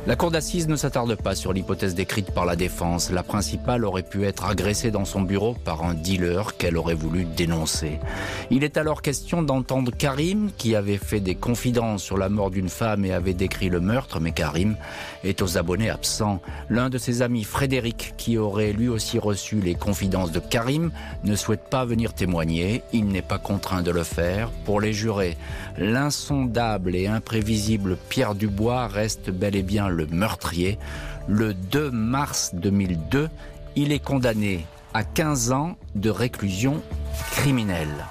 [0.07, 3.09] La cour d'assises ne s'attarde pas sur l'hypothèse décrite par la défense.
[3.09, 7.25] La principale aurait pu être agressée dans son bureau par un dealer qu'elle aurait voulu
[7.25, 7.99] dénoncer.
[8.51, 12.69] Il est alors question d'entendre Karim, qui avait fait des confidences sur la mort d'une
[12.69, 14.75] femme et avait décrit le meurtre, mais Karim
[15.23, 16.39] est aux abonnés absents.
[16.69, 20.91] L'un de ses amis, Frédéric, qui aurait lui aussi reçu les confidences de Karim,
[21.23, 22.83] ne souhaite pas venir témoigner.
[22.93, 24.51] Il n'est pas contraint de le faire.
[24.65, 25.35] Pour les jurés,
[25.79, 30.77] l'insondable et imprévisible Pierre Dubois reste bel et bien le meurtrier.
[31.27, 33.29] Le 2 mars 2002,
[33.75, 36.81] il est condamné à 15 ans de réclusion
[37.31, 38.05] criminelle.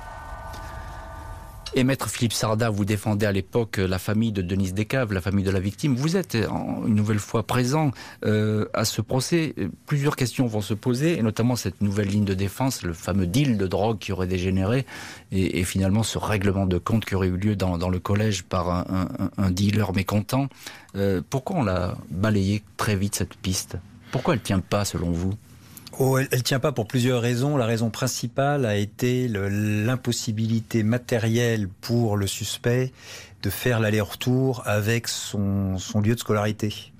[1.76, 5.44] Et maître Philippe Sarda, vous défendez à l'époque la famille de Denise Descaves, la famille
[5.44, 5.96] de la victime.
[5.96, 7.90] Vous êtes une nouvelle fois présent
[8.24, 9.56] euh, à ce procès.
[9.86, 13.58] Plusieurs questions vont se poser, et notamment cette nouvelle ligne de défense, le fameux deal
[13.58, 14.86] de drogue qui aurait dégénéré,
[15.32, 19.50] et, finalement ce règlement de compte qui aurait eu lieu dans, le collège par un,
[19.50, 20.48] dealer mécontent.
[20.94, 23.78] Euh, pourquoi on l'a balayé très vite cette piste?
[24.12, 25.34] Pourquoi elle tient pas selon vous?
[26.00, 27.56] Oh, elle ne tient pas pour plusieurs raisons.
[27.56, 32.92] La raison principale a été l'impossibilité matérielle pour le suspect
[33.42, 36.92] de faire l'aller-retour avec son, lieu de scolarité.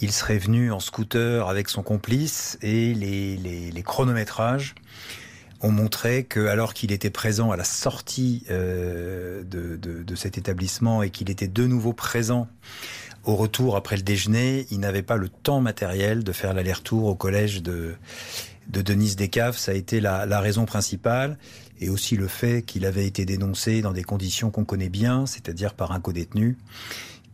[0.00, 4.74] il serait venu en scooter avec son complice et les, chronométrages
[5.60, 11.10] ont montré que alors qu'il était présent à la sortie euh, de, cet établissement et
[11.10, 12.48] qu'il était de nouveau présent
[13.24, 17.14] au retour après le déjeuner, il n'avait pas le temps matériel de faire l'aller-retour au
[17.14, 17.94] collège de,
[18.68, 19.56] de Denise Descaves.
[19.56, 21.38] Ça a été la, la raison principale
[21.80, 25.74] et aussi le fait qu'il avait été dénoncé dans des conditions qu'on connaît bien, c'est-à-dire
[25.74, 26.56] par un codétenu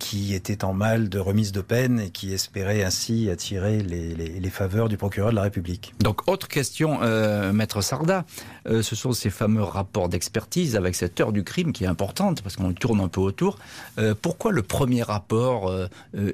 [0.05, 4.91] qui était en mal de remise de peine et qui espérait ainsi attirer les, faveurs
[4.91, 5.95] du procureur de la République.
[6.01, 8.27] Donc, autre question, euh, Maître Sarda,
[8.69, 12.43] euh, ce sont ces fameux rapports d'expertise avec cette heure du crime qui est importante,
[12.43, 13.59] parce qu'on tourne un peu autour.
[13.99, 15.75] Euh, pourquoi le premier rapport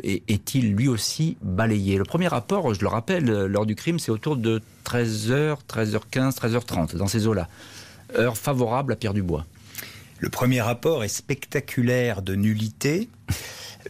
[0.02, 1.96] est-il lui aussi balayé?
[1.96, 6.96] Le premier rapport, je le rappelle, l'heure du crime, c'est autour de 13h, 13h15, 13h30,
[6.96, 7.46] dans ces eaux-là.
[8.18, 9.46] Heure favorable à Pierre Dubois.
[10.20, 13.08] Le premier rapport est spectaculaire de nullité.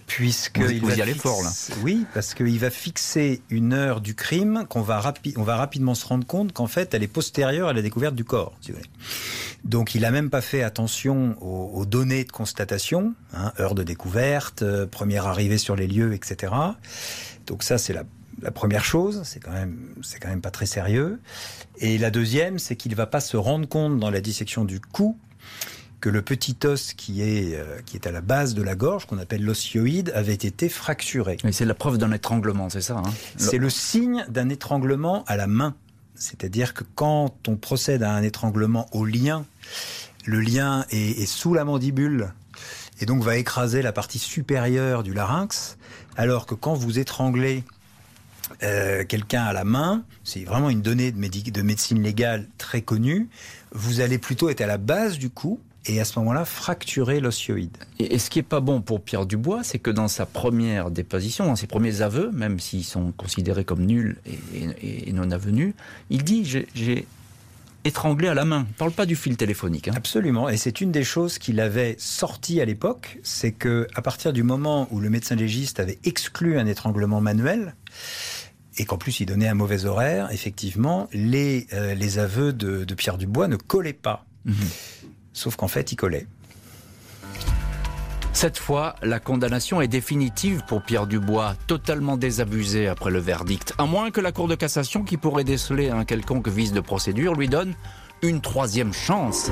[0.06, 1.50] Puisque vous, y allez fort là.
[1.82, 5.02] Oui, parce qu'il va fixer une heure du crime qu'on va,
[5.36, 8.24] on va rapidement se rendre compte qu'en fait elle est postérieure à la découverte du
[8.24, 8.52] corps.
[9.64, 14.62] Donc il n'a même pas fait attention aux, données de constatation, hein, heure de découverte,
[14.62, 16.52] euh, première arrivée sur les lieux, etc.
[17.46, 18.04] Donc ça c'est la,
[18.42, 21.20] la première chose, c'est quand même c'est quand même pas très sérieux.
[21.78, 25.18] Et la deuxième, c'est qu'il va pas se rendre compte dans la dissection du cou
[26.00, 29.06] que le petit os qui est, euh, qui est à la base de la gorge,
[29.06, 31.36] qu'on appelle l'osioïde, avait été fracturé.
[31.52, 35.46] c'est la preuve d'un étranglement, c'est ça hein C'est le signe d'un étranglement à la
[35.46, 35.74] main.
[36.14, 39.44] C'est-à-dire que quand on procède à un étranglement au lien,
[40.26, 42.32] le lien est, sous la mandibule
[43.00, 45.78] et donc va écraser la partie supérieure du larynx,
[46.16, 47.64] alors que quand vous étranglez
[48.62, 53.30] euh, quelqu'un à la main, c'est vraiment une donnée de, de médecine légale très connue,
[53.72, 57.76] vous allez plutôt être à la base du cou et à ce moment-là fracturer l'osioïde.
[57.98, 61.46] Et, ce qui est pas bon pour Pierre Dubois, c'est que dans sa première déposition,
[61.46, 64.18] dans ses premiers aveux, même s'ils sont considérés comme nuls
[64.54, 65.74] et, non avenus,
[66.10, 67.06] il dit j'ai
[67.84, 68.66] étranglé à la main.
[68.68, 69.88] Il parle pas du fil téléphonique.
[69.88, 69.94] Hein.
[69.96, 74.32] Absolument, et c'est une des choses qu'il avait sorti à l'époque, c'est que à partir
[74.32, 77.74] du moment où le médecin légiste avait exclu un étranglement manuel,
[78.76, 83.18] et qu'en plus il donnait un mauvais horaire, effectivement, les, euh, les aveux de, Pierre
[83.18, 84.26] Dubois ne collaient pas.
[84.44, 84.54] Mhm.
[85.32, 86.26] Sauf qu'en fait, il collait.
[88.32, 93.74] Cette fois, la condamnation est définitive pour Pierre Dubois, totalement désabusé après le verdict.
[93.76, 97.34] À moins que la Cour de cassation, qui pourrait déceler un quelconque vice de procédure,
[97.34, 97.74] lui donne
[98.22, 99.50] une troisième chance.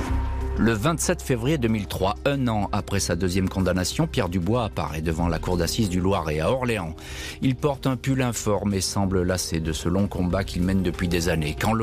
[0.61, 5.39] Le 27 février 2003, un an après sa deuxième condamnation, Pierre Dubois apparaît devant la
[5.39, 6.97] cour d'assises du Loiret à Orléans.
[7.43, 11.07] Il porte un pull informe et semble lassé de ce long combat qu'il mène depuis
[11.07, 11.57] des années.
[11.61, 11.75] Quand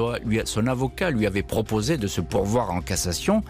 [0.43, 3.43] son avocat lui avait proposé de se pourvoir en cassation,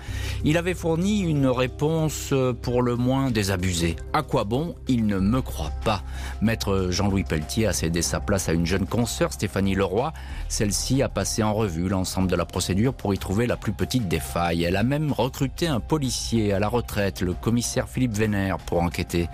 [0.43, 3.95] il avait fourni une réponse pour le moins désabusée.
[4.13, 4.75] À quoi bon?
[4.87, 6.03] Il ne me croit pas.
[6.43, 10.13] Maître Jean-Louis Pelletier a cédé sa place à une jeune consoeur, Stéphanie Leroy.
[10.49, 14.07] Celle-ci a passé en revue l'ensemble de la procédure pour y trouver la plus petite
[14.07, 14.63] des failles.
[14.65, 19.29] Elle a même recruté un policier à la retraite, le commissaire Philippe Vénère, pour enquêter.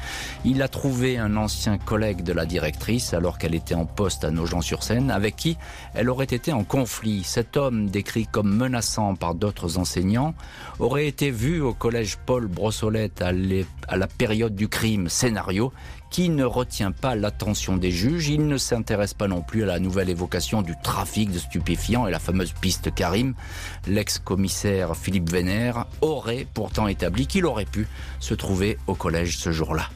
[0.45, 4.31] Il a trouvé un ancien collègue de la directrice alors qu'elle était en poste à
[4.31, 5.57] Nogent-sur-Seine, avec qui
[5.93, 7.23] elle aurait été en conflit.
[7.23, 10.33] Cet homme, décrit comme menaçant par d'autres enseignants,
[10.79, 13.31] aurait été vu au collège Paul Brossolette à,
[13.87, 15.73] à la période du crime, scénario
[16.11, 18.27] qui ne retient pas l'attention des juges.
[18.27, 22.11] Il ne s'intéresse pas non plus à la nouvelle évocation du trafic de stupéfiants et
[22.11, 23.33] la fameuse piste Karim.
[23.87, 27.87] L'ex-commissaire Philippe Vénère aurait pourtant établi qu'il aurait pu
[28.19, 29.89] se trouver au collège ce jour-là.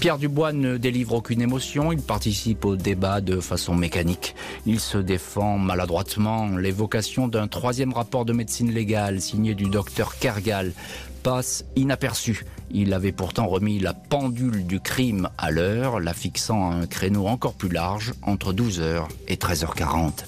[0.00, 4.34] Pierre Dubois ne délivre aucune émotion, il participe au débat de façon mécanique.
[4.66, 6.48] Il se défend maladroitement.
[6.58, 10.72] L'évocation d'un troisième rapport de médecine légale signé du docteur Kergal
[11.26, 12.46] passe inaperçu.
[12.70, 17.26] Il avait pourtant remis la pendule du crime à l'heure, la fixant à un créneau
[17.26, 20.24] encore plus large, entre 12h et 13h40.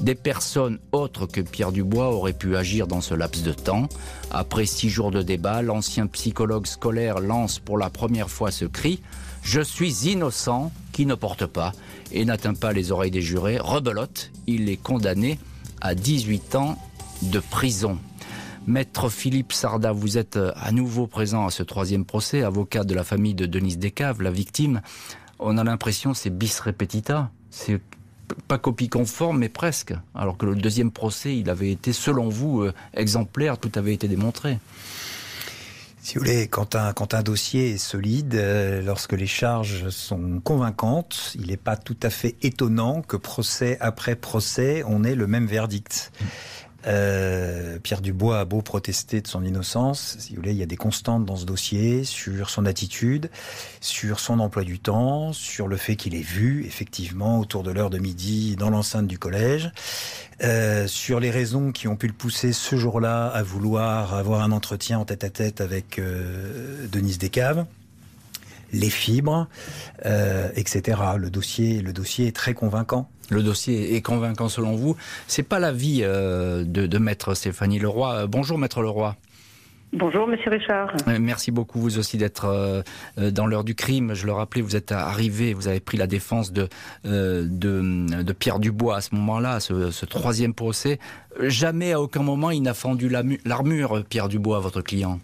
[0.00, 3.88] Des personnes autres que Pierre Dubois auraient pu agir dans ce laps de temps.
[4.30, 9.00] Après six jours de débat, l'ancien psychologue scolaire lance pour la première fois ce cri
[9.42, 11.72] Je suis innocent, qui ne porte pas
[12.12, 13.56] et n'atteint pas les oreilles des jurés.
[13.58, 15.38] Rebelote, il est condamné
[15.80, 16.76] à 18 ans
[17.22, 17.98] de prison.
[18.66, 22.94] Maître Philippe Sarda, vous êtes euh, à nouveau présent à ce troisième procès, avocat de
[22.94, 24.82] la famille de Denise Descaves, la victime.
[25.40, 27.30] On a l'impression c'est bis repetita.
[27.50, 27.80] C'est
[28.46, 29.94] pas copie conforme, mais presque.
[30.14, 34.06] Alors que le deuxième procès, il avait été, selon vous, euh, exemplaire, tout avait été
[34.06, 34.58] démontré.
[36.00, 41.46] Si vous voulez, quand un, dossier est solide, euh, lorsque les charges sont convaincantes, il
[41.48, 46.10] n'est pas tout à fait étonnant que procès après procès, on ait le même verdict.
[46.86, 50.66] Euh, Pierre Dubois a beau protester de son innocence, si vous voulez, il y a
[50.66, 53.30] des constantes dans ce dossier sur son attitude,
[53.80, 57.90] sur son emploi du temps, sur le fait qu'il est vu effectivement autour de l'heure
[57.90, 59.70] de midi dans l'enceinte du collège,
[60.42, 64.50] euh, sur les raisons qui ont pu le pousser ce jour-là à vouloir avoir un
[64.50, 67.64] entretien en tête-à-tête avec euh, Denise Descaves
[68.74, 69.48] les fibres,
[70.56, 70.98] etc.
[71.18, 73.06] Le dossier, le dossier est très convaincant.
[73.32, 74.94] Le dossier est convaincant selon vous.
[75.26, 78.14] C'est pas l'avis euh, de, de maître Stéphanie Leroy.
[78.14, 79.16] Euh, bonjour maître Leroy.
[79.94, 80.94] Bonjour, Monsieur Richard.
[81.08, 82.82] Euh, merci beaucoup vous aussi d'être euh,
[83.30, 84.14] dans l'heure du crime.
[84.14, 86.68] Je le rappelais, vous êtes arrivé, vous avez pris la défense de,
[87.04, 90.98] de, de, Pierre Dubois à ce moment-là, ce, ce, troisième procès.
[91.40, 93.10] Jamais à aucun moment il n'a fendu
[93.44, 95.18] l'armure, Pierre Dubois, votre client.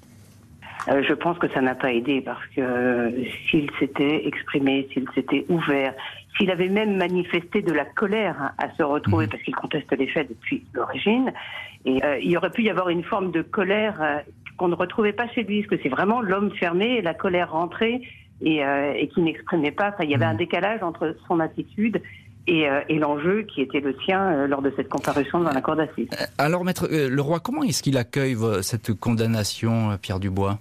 [0.89, 3.11] Euh, je pense que ça n'a pas aidé parce que euh,
[3.51, 5.93] s'il s'était exprimé, s'il s'était ouvert,
[6.39, 9.31] s'il avait même manifesté de la colère à se retrouver mmh.
[9.31, 11.33] parce qu'il conteste les faits depuis l'origine,
[11.85, 14.19] et euh, il aurait pu y avoir une forme de colère euh,
[14.57, 17.53] qu'on ne retrouvait pas chez lui, parce que c'est vraiment l'homme fermé et la colère
[17.53, 18.01] rentrée
[18.41, 19.89] et, euh, et qui n'exprimait pas.
[19.89, 20.31] Enfin, il y avait mmh.
[20.31, 22.01] un décalage entre son attitude
[22.47, 26.09] et, et l'enjeu qui était le sien lors de cette comparution dans la cour d'assises.
[26.39, 30.59] Alors, maître le roi, comment est-ce qu'il accueille cette condamnation, Pierre Dubois?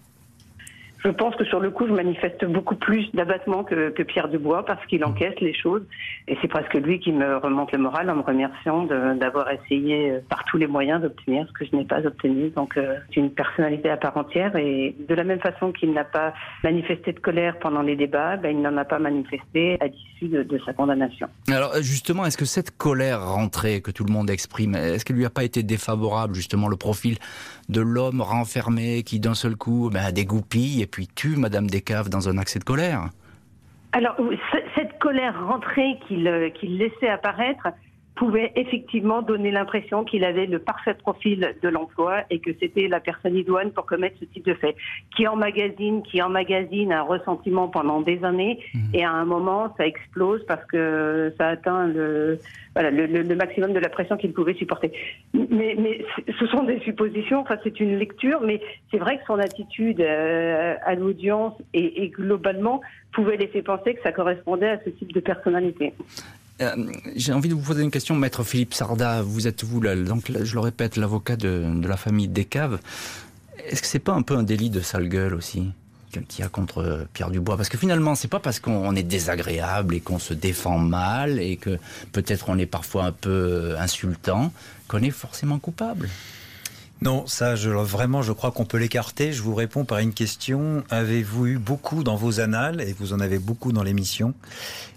[1.07, 4.65] Je pense que sur le coup, je manifeste beaucoup plus d'abattement que, que, Pierre Dubois
[4.65, 5.05] parce qu'il mmh.
[5.05, 5.83] encaisse les choses.
[6.27, 10.19] Et c'est presque lui qui me remonte le moral en me remerciant d'avoir essayé euh,
[10.29, 12.49] par tous les moyens d'obtenir ce que je n'ai pas obtenu.
[12.49, 14.55] Donc euh, c'est une personnalité à part entière.
[14.57, 18.49] Et de la même façon qu'il n'a pas manifesté de colère pendant les débats, ben,
[18.57, 21.27] il n'en a pas manifesté à l'issue de, de, sa condamnation.
[21.49, 25.25] Alors justement, est-ce que cette colère rentrée que tout le monde exprime, est-ce qu'elle lui
[25.25, 27.17] a pas été défavorable justement le profil
[27.69, 32.27] de l'homme renfermé qui d'un seul coup ben, dégoupille et puis tue Madame Descaves dans
[32.29, 33.09] un accès de colère.
[33.91, 34.15] Alors,
[34.75, 37.67] cette colère rentrée qu'il euh, qu'il laissait apparaître,
[38.17, 42.99] pouvait effectivement donner l'impression qu'il avait le parfait profil de l'emploi et que c'était la
[42.99, 44.75] personne idoine pour commettre ce type de fait.
[45.15, 48.79] Qui emmagasine, qui emmagasine un ressentiment pendant des années mmh.
[48.95, 52.39] et à un moment ça explose parce que ça atteint le,
[52.73, 54.91] voilà, le, le, le maximum de la pression qu'il pouvait supporter.
[55.33, 56.03] Mais, mais
[56.39, 60.75] ce sont des suppositions, enfin c'est une lecture, mais c'est vrai que son attitude euh,
[60.85, 65.19] à l'audience et, et globalement pouvait laisser penser que ça correspondait à ce type de
[65.19, 65.93] personnalité.
[66.61, 66.75] Euh,
[67.15, 69.21] J'ai envie de vous poser une question, maître Philippe Sarda.
[69.21, 72.79] Vous êtes vous, donc je le répète, l'avocat de, de, la famille Descaves.
[73.65, 75.71] Est-ce que c'est pas un peu un délit de sale gueule aussi
[76.11, 77.57] qu'il y a contre Pierre Dubois?
[77.57, 81.57] Parce que finalement, c'est pas parce qu'on est désagréable et qu'on se défend mal et
[81.57, 81.77] que
[82.11, 84.51] peut-être on est parfois un peu insultant
[84.87, 86.09] qu'on est forcément coupable.
[87.01, 89.31] Non, ça, vraiment, je crois qu'on peut l'écarter.
[89.31, 90.83] Je vous réponds par une question.
[90.89, 94.33] Avez-vous eu beaucoup dans vos annales, et vous en avez beaucoup dans l'émission,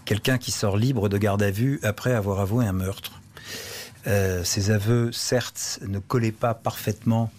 [0.06, 3.20] quelqu'un qui sort libre de garde à vue après avoir avoué un meurtre?
[4.06, 7.30] Euh, Ces aveux, certes, ne collaient pas parfaitement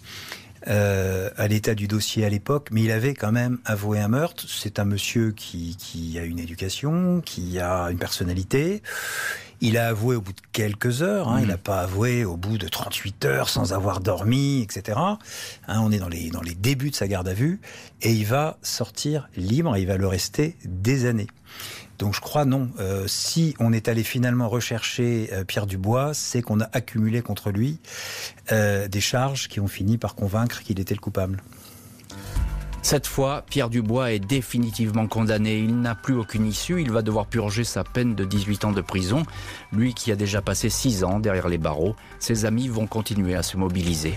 [0.67, 4.45] euh, à l'état du dossier à l'époque, mais il avait quand même avoué un meurtre.
[4.47, 8.83] C'est un monsieur qui a une éducation, qui a une personnalité.
[9.61, 11.43] Il a avoué au bout de quelques heures, hein, mmh.
[11.43, 14.97] il n'a pas avoué au bout de 38 heures sans avoir dormi, etc.
[14.99, 15.17] Hein,
[15.67, 17.61] on est dans les, dans les débuts de sa garde à vue,
[18.01, 21.27] et il va sortir libre, et il va le rester des années.
[22.01, 22.71] Donc je crois non.
[22.79, 27.51] Euh, si on est allé finalement rechercher euh, Pierre Dubois, c'est qu'on a accumulé contre
[27.51, 27.77] lui
[28.51, 31.43] euh, des charges qui ont fini par convaincre qu'il était le coupable.
[32.83, 35.59] Cette fois, Pierre Dubois est définitivement condamné.
[35.59, 36.81] Il n'a plus aucune issue.
[36.81, 39.23] Il va devoir purger sa peine de 18 ans de prison.
[39.71, 43.43] Lui qui a déjà passé 6 ans derrière les barreaux, ses amis vont continuer à
[43.43, 44.15] se mobiliser.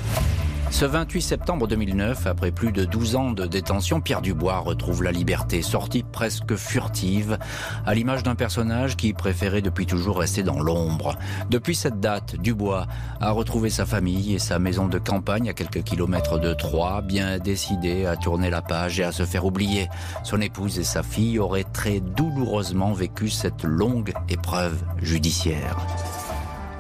[0.71, 5.13] Ce 28 septembre 2009, après plus de 12 ans de détention, Pierre Dubois retrouve la
[5.13, 7.39] liberté, sortie presque furtive,
[7.87, 11.17] à l'image d'un personnage qui préférait depuis toujours rester dans l'ombre.
[11.49, 12.87] Depuis cette date, Dubois
[13.21, 17.39] a retrouvé sa famille et sa maison de campagne à quelques kilomètres de Troyes, bien
[17.39, 19.89] décidé à tourner la page et à se faire oublier.
[20.25, 25.77] Son épouse et sa fille auraient très douloureusement vécu cette longue épreuve judiciaire.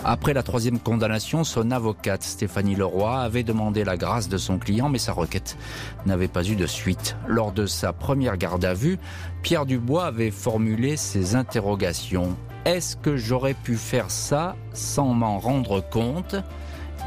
[0.06, 4.90] Après la troisième condamnation, son avocate Stéphanie Leroy avait demandé la grâce de son client,
[4.90, 5.56] mais sa requête
[6.04, 7.16] n'avait pas eu de suite.
[7.26, 8.98] Lors de sa première garde à vue,
[9.42, 12.36] Pierre Dubois avait formulé ses interrogations.
[12.66, 16.36] Est-ce que j'aurais pu faire ça sans m'en rendre compte?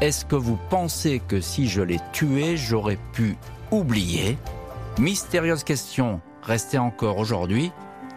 [0.00, 3.36] Est-ce que vous pensez que si je l'ai tué, j'aurais pu
[3.70, 4.36] oublier?
[4.98, 7.70] Mystérieuse question restée encore aujourd'hui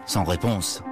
[0.06, 0.82] sans réponse.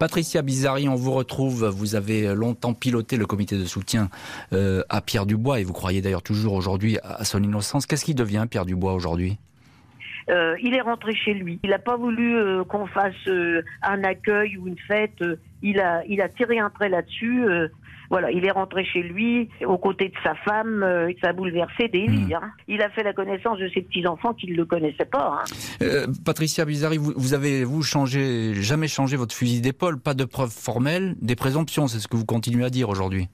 [0.00, 1.66] Patricia Bizarri, on vous retrouve.
[1.66, 4.08] Vous avez longtemps piloté le comité de soutien
[4.54, 7.84] euh, à Pierre Dubois et vous croyez d'ailleurs toujours aujourd'hui à son innocence.
[7.84, 9.36] Qu'est-ce qui devient Pierre Dubois aujourd'hui?
[10.30, 11.58] Euh, il est rentré chez lui.
[11.64, 15.22] Il n'a pas voulu euh, qu'on fasse euh, un accueil ou une fête.
[15.62, 17.44] il a, il a tiré un trait là-dessus.
[18.08, 20.84] Voilà, il est rentré chez lui aux côtés de sa femme,
[21.22, 22.26] ça a bouleversé des Hmm.
[22.26, 22.34] vies.
[22.34, 22.50] hein.
[22.66, 25.42] Il a fait la connaissance de ses petits-enfants qui ne le connaissaient pas.
[25.80, 25.86] hein.
[26.24, 30.50] Patricia Bizarri, vous, vous avez vous changé, jamais changé votre fusil d'épaule, pas de preuves
[30.50, 33.28] formelles, des présomptions, c'est ce que vous continuez à dire aujourd'hui.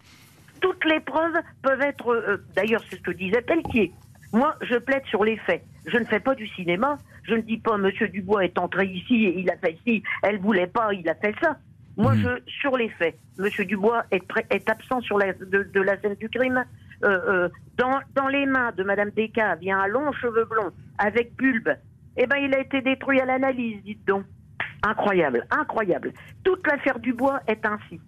[0.61, 3.92] Toutes les preuves peuvent être, euh, d'ailleurs c'est ce que disait Pelletier.
[4.37, 5.64] Moi, je plaide sur les faits.
[5.87, 6.99] Je ne fais pas du cinéma.
[7.22, 10.39] Je ne dis pas Monsieur Dubois est entré ici et il a fait ci, elle
[10.39, 11.57] voulait pas, il a fait ça.
[11.97, 12.20] Moi, Mhm.
[12.22, 13.16] je sur les faits.
[13.39, 16.62] Monsieur Dubois est, absent sur la, de, de la scène du crime.
[17.03, 21.34] Euh, euh, dans, dans les mains de Madame Desca vient un long cheveu blond avec
[21.37, 21.70] bulbe.
[22.18, 24.24] Eh ben, il a été détruit à l'analyse, dites donc.
[24.82, 26.12] Incroyable, incroyable.
[26.45, 27.99] Toute l'affaire Dubois est ainsi.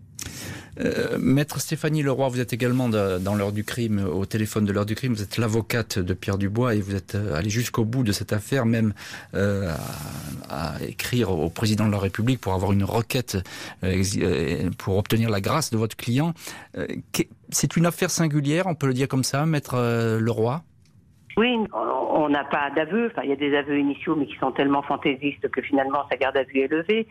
[0.81, 4.87] Euh, Maître Stéphanie Leroy, vous êtes également dans l'heure du crime, au téléphone de l'heure
[4.87, 5.13] du crime.
[5.15, 8.33] Vous êtes l'avocate de Pierre Dubois et vous êtes euh, allé jusqu'au bout de cette
[8.33, 8.93] affaire, même
[9.35, 9.73] euh,
[10.49, 13.37] à, écrire au président de la République pour avoir une requête
[14.79, 16.33] pour obtenir la grâce de votre client.
[17.51, 20.63] C'est une affaire singulière, on peut le dire comme ça, Maître Leroy?
[21.37, 23.07] Oui, on n'a pas d'aveu.
[23.07, 26.17] Enfin, il y a des aveux initiaux, mais qui sont tellement fantaisistes que finalement sa
[26.17, 27.07] garde à vue est levée.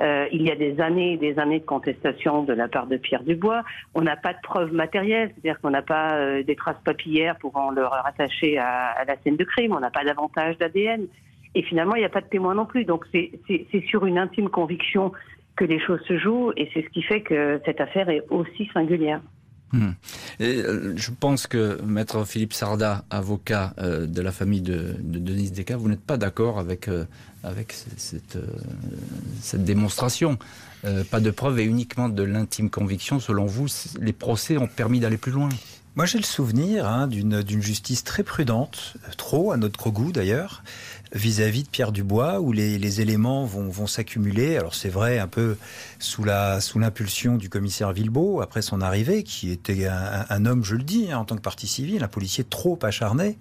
[0.00, 2.96] Euh, il y a des années et des années de contestation de la part de
[2.96, 3.62] Pierre Dubois.
[3.94, 7.70] On n'a pas de preuves matérielles, c'est-à-dire qu'on n'a pas euh, des traces papillaires pouvant
[7.70, 9.74] le rattacher à, la scène de crime.
[9.74, 11.06] On n'a pas d'avantage d'ADN.
[11.54, 12.84] Et finalement, il n'y a pas de témoin non plus.
[12.84, 15.12] Donc c'est sur une intime conviction
[15.56, 18.70] que les choses se jouent, et c'est ce qui fait que cette affaire est aussi
[18.72, 19.20] singulière.
[19.72, 19.90] Hmm.
[20.40, 25.52] Euh, je pense que Maître Philippe Sarda, avocat euh, de la famille de, de Denise
[25.52, 27.04] Desca, vous n'êtes pas d'accord avec, euh,
[27.44, 28.38] avec cette,
[29.40, 30.38] cette démonstration.
[31.10, 33.20] Pas de preuves et uniquement de l'intime conviction.
[33.20, 33.66] Selon vous,
[34.00, 35.50] les procès ont permis d'aller plus loin.
[35.94, 40.62] Moi, j'ai le souvenir hein, d'une justice très prudente, trop à notre goût d'ailleurs,
[41.12, 44.56] vis-à-vis de Pierre Dubois, où les, les éléments vont, vont s'accumuler.
[44.56, 45.56] Alors c'est vrai, un peu
[45.98, 50.64] sous la sous l'impulsion du commissaire Villebeau après son arrivée, qui était un, un homme,
[50.64, 53.38] je le dis, hein, en tant que partie civile, un policier trop acharné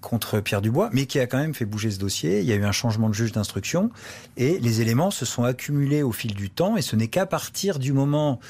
[0.00, 2.40] contre Pierre Dubois, mais qui a quand même fait bouger ce dossier.
[2.40, 3.90] Il y a eu un changement de juge d'instruction
[4.36, 6.76] et les éléments se sont accumulés au fil du temps.
[6.76, 8.40] Et ce n'est qu'à partir du moment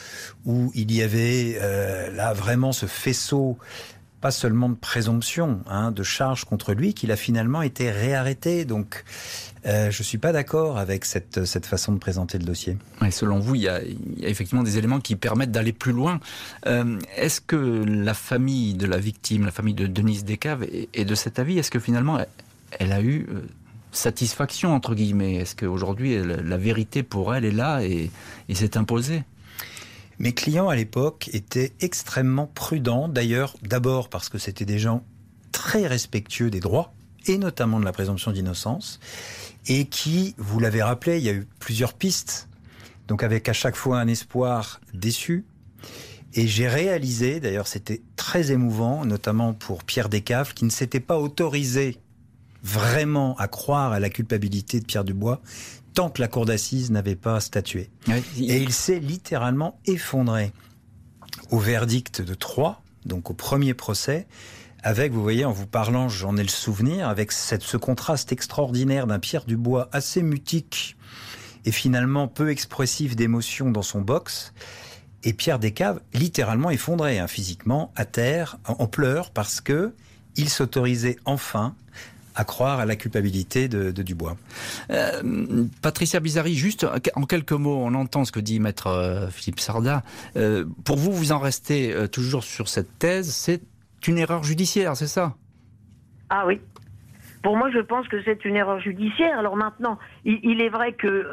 [0.44, 3.58] où il y avait euh, là vraiment ce faisceau
[4.20, 8.64] pas seulement de présomption, hein, de charge contre lui, qu'il a finalement été réarrêté.
[8.64, 9.04] Donc,
[9.66, 12.76] euh, je suis pas d'accord avec cette, cette façon de présenter le dossier.
[13.10, 13.80] Selon vous, il y, a,
[14.22, 16.20] effectivement des éléments qui permettent d'aller plus loin.
[16.66, 21.14] Euh, Est-ce que la famille de la victime, la famille de Denise Descaves, est, de
[21.14, 21.58] cet avis?
[21.58, 22.18] Est-ce que finalement,
[22.78, 23.42] elle, a eu euh,
[23.92, 25.36] satisfaction, entre guillemets?
[25.36, 28.10] Est-ce qu'aujourd'hui, la vérité pour elle est là et
[28.52, 29.22] s'est imposée?
[30.18, 35.04] Mes clients à l'époque étaient extrêmement prudents, d'ailleurs, d'abord parce que c'était des gens
[35.52, 36.92] très respectueux des droits,
[37.26, 38.98] et notamment de la présomption d'innocence,
[39.68, 42.48] et qui, vous l'avez rappelé, il y a eu plusieurs pistes,
[43.06, 45.44] donc avec à chaque fois un espoir déçu.
[46.34, 51.18] Et j'ai réalisé, d'ailleurs c'était très émouvant, notamment pour Pierre Descaves, qui ne s'était pas
[51.18, 51.96] autorisé
[52.62, 55.40] vraiment à croire à la culpabilité de Pierre Dubois
[55.98, 57.90] tant que la cour d'assises n'avait pas statué.
[58.38, 60.52] Et il s'est littéralement effondré
[61.50, 64.28] au verdict de 3, donc au premier procès,
[64.84, 69.08] avec, vous voyez, en vous parlant, j'en ai le souvenir, avec cette, ce contraste extraordinaire
[69.08, 70.96] d'un Pierre Dubois assez mutique
[71.64, 74.52] et finalement peu expressif d'émotion dans son box,
[75.24, 79.92] et Pierre Descaves littéralement effondré, hein, physiquement, à terre, en, en pleurs, parce que
[80.36, 81.74] il s'autorisait enfin
[82.38, 84.36] à croire à la culpabilité de, de Dubois.
[84.90, 89.60] Euh, Patricia Bizarri, juste en quelques mots, on entend ce que dit maître euh, Philippe
[89.60, 90.02] Sarda.
[90.36, 93.60] Euh, pour vous, vous en restez toujours sur cette thèse, c'est
[94.06, 95.34] une erreur judiciaire, c'est ça?
[96.30, 96.60] Ah oui.
[97.42, 99.38] Pour moi, je pense que c'est une erreur judiciaire.
[99.38, 101.26] Alors maintenant, il, il est vrai que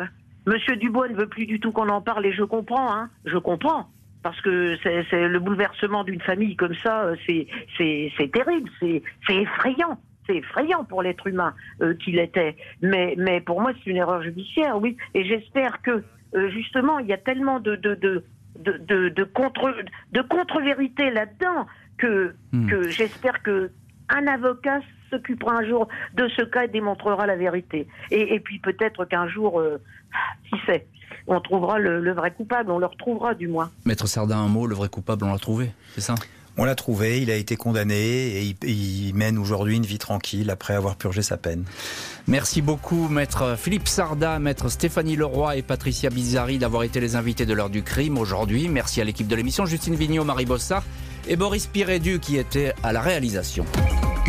[0.45, 3.09] Monsieur Dubois ne veut plus du tout qu'on en parle et je comprends, hein.
[3.25, 3.89] Je comprends.
[4.23, 7.45] Parce que c'est le bouleversement d'une famille comme ça, c'est
[8.33, 12.55] terrible, c'est effrayant, c'est effrayant pour l'être humain euh, qu'il était.
[12.81, 14.97] Mais mais pour moi, c'est une erreur judiciaire, oui.
[15.13, 16.03] Et j'espère que
[16.35, 18.23] euh, justement, il y a tellement de de de
[18.59, 19.73] de, de, de contre
[20.11, 21.65] de contre-vérité là-dedans
[21.97, 22.67] que Hmm.
[22.69, 23.71] que j'espère que
[24.09, 27.87] un avocat s'occupera un jour de ce cas et démontrera la vérité.
[28.11, 29.81] Et, et puis peut-être qu'un jour, euh,
[30.49, 30.85] qui sait,
[31.27, 33.71] on trouvera le, le vrai coupable, on le retrouvera du moins.
[33.85, 36.15] Maître Sarda, un mot, le vrai coupable, on l'a trouvé, c'est ça?
[36.57, 40.49] On l'a trouvé, il a été condamné et il, il mène aujourd'hui une vie tranquille
[40.49, 41.65] après avoir purgé sa peine.
[42.27, 47.45] Merci beaucoup, maître Philippe Sarda, maître Stéphanie Leroy et Patricia Bizarri d'avoir été les invités
[47.45, 48.69] de l'heure du crime aujourd'hui.
[48.69, 50.83] Merci à l'équipe de l'émission, Justine Vignot, Marie Bossard
[51.27, 53.65] et Boris Pirédu qui était à la réalisation.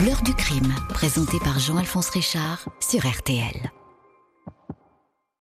[0.05, 3.71] L'heure du crime, présenté par Jean-Alphonse Richard sur RTL.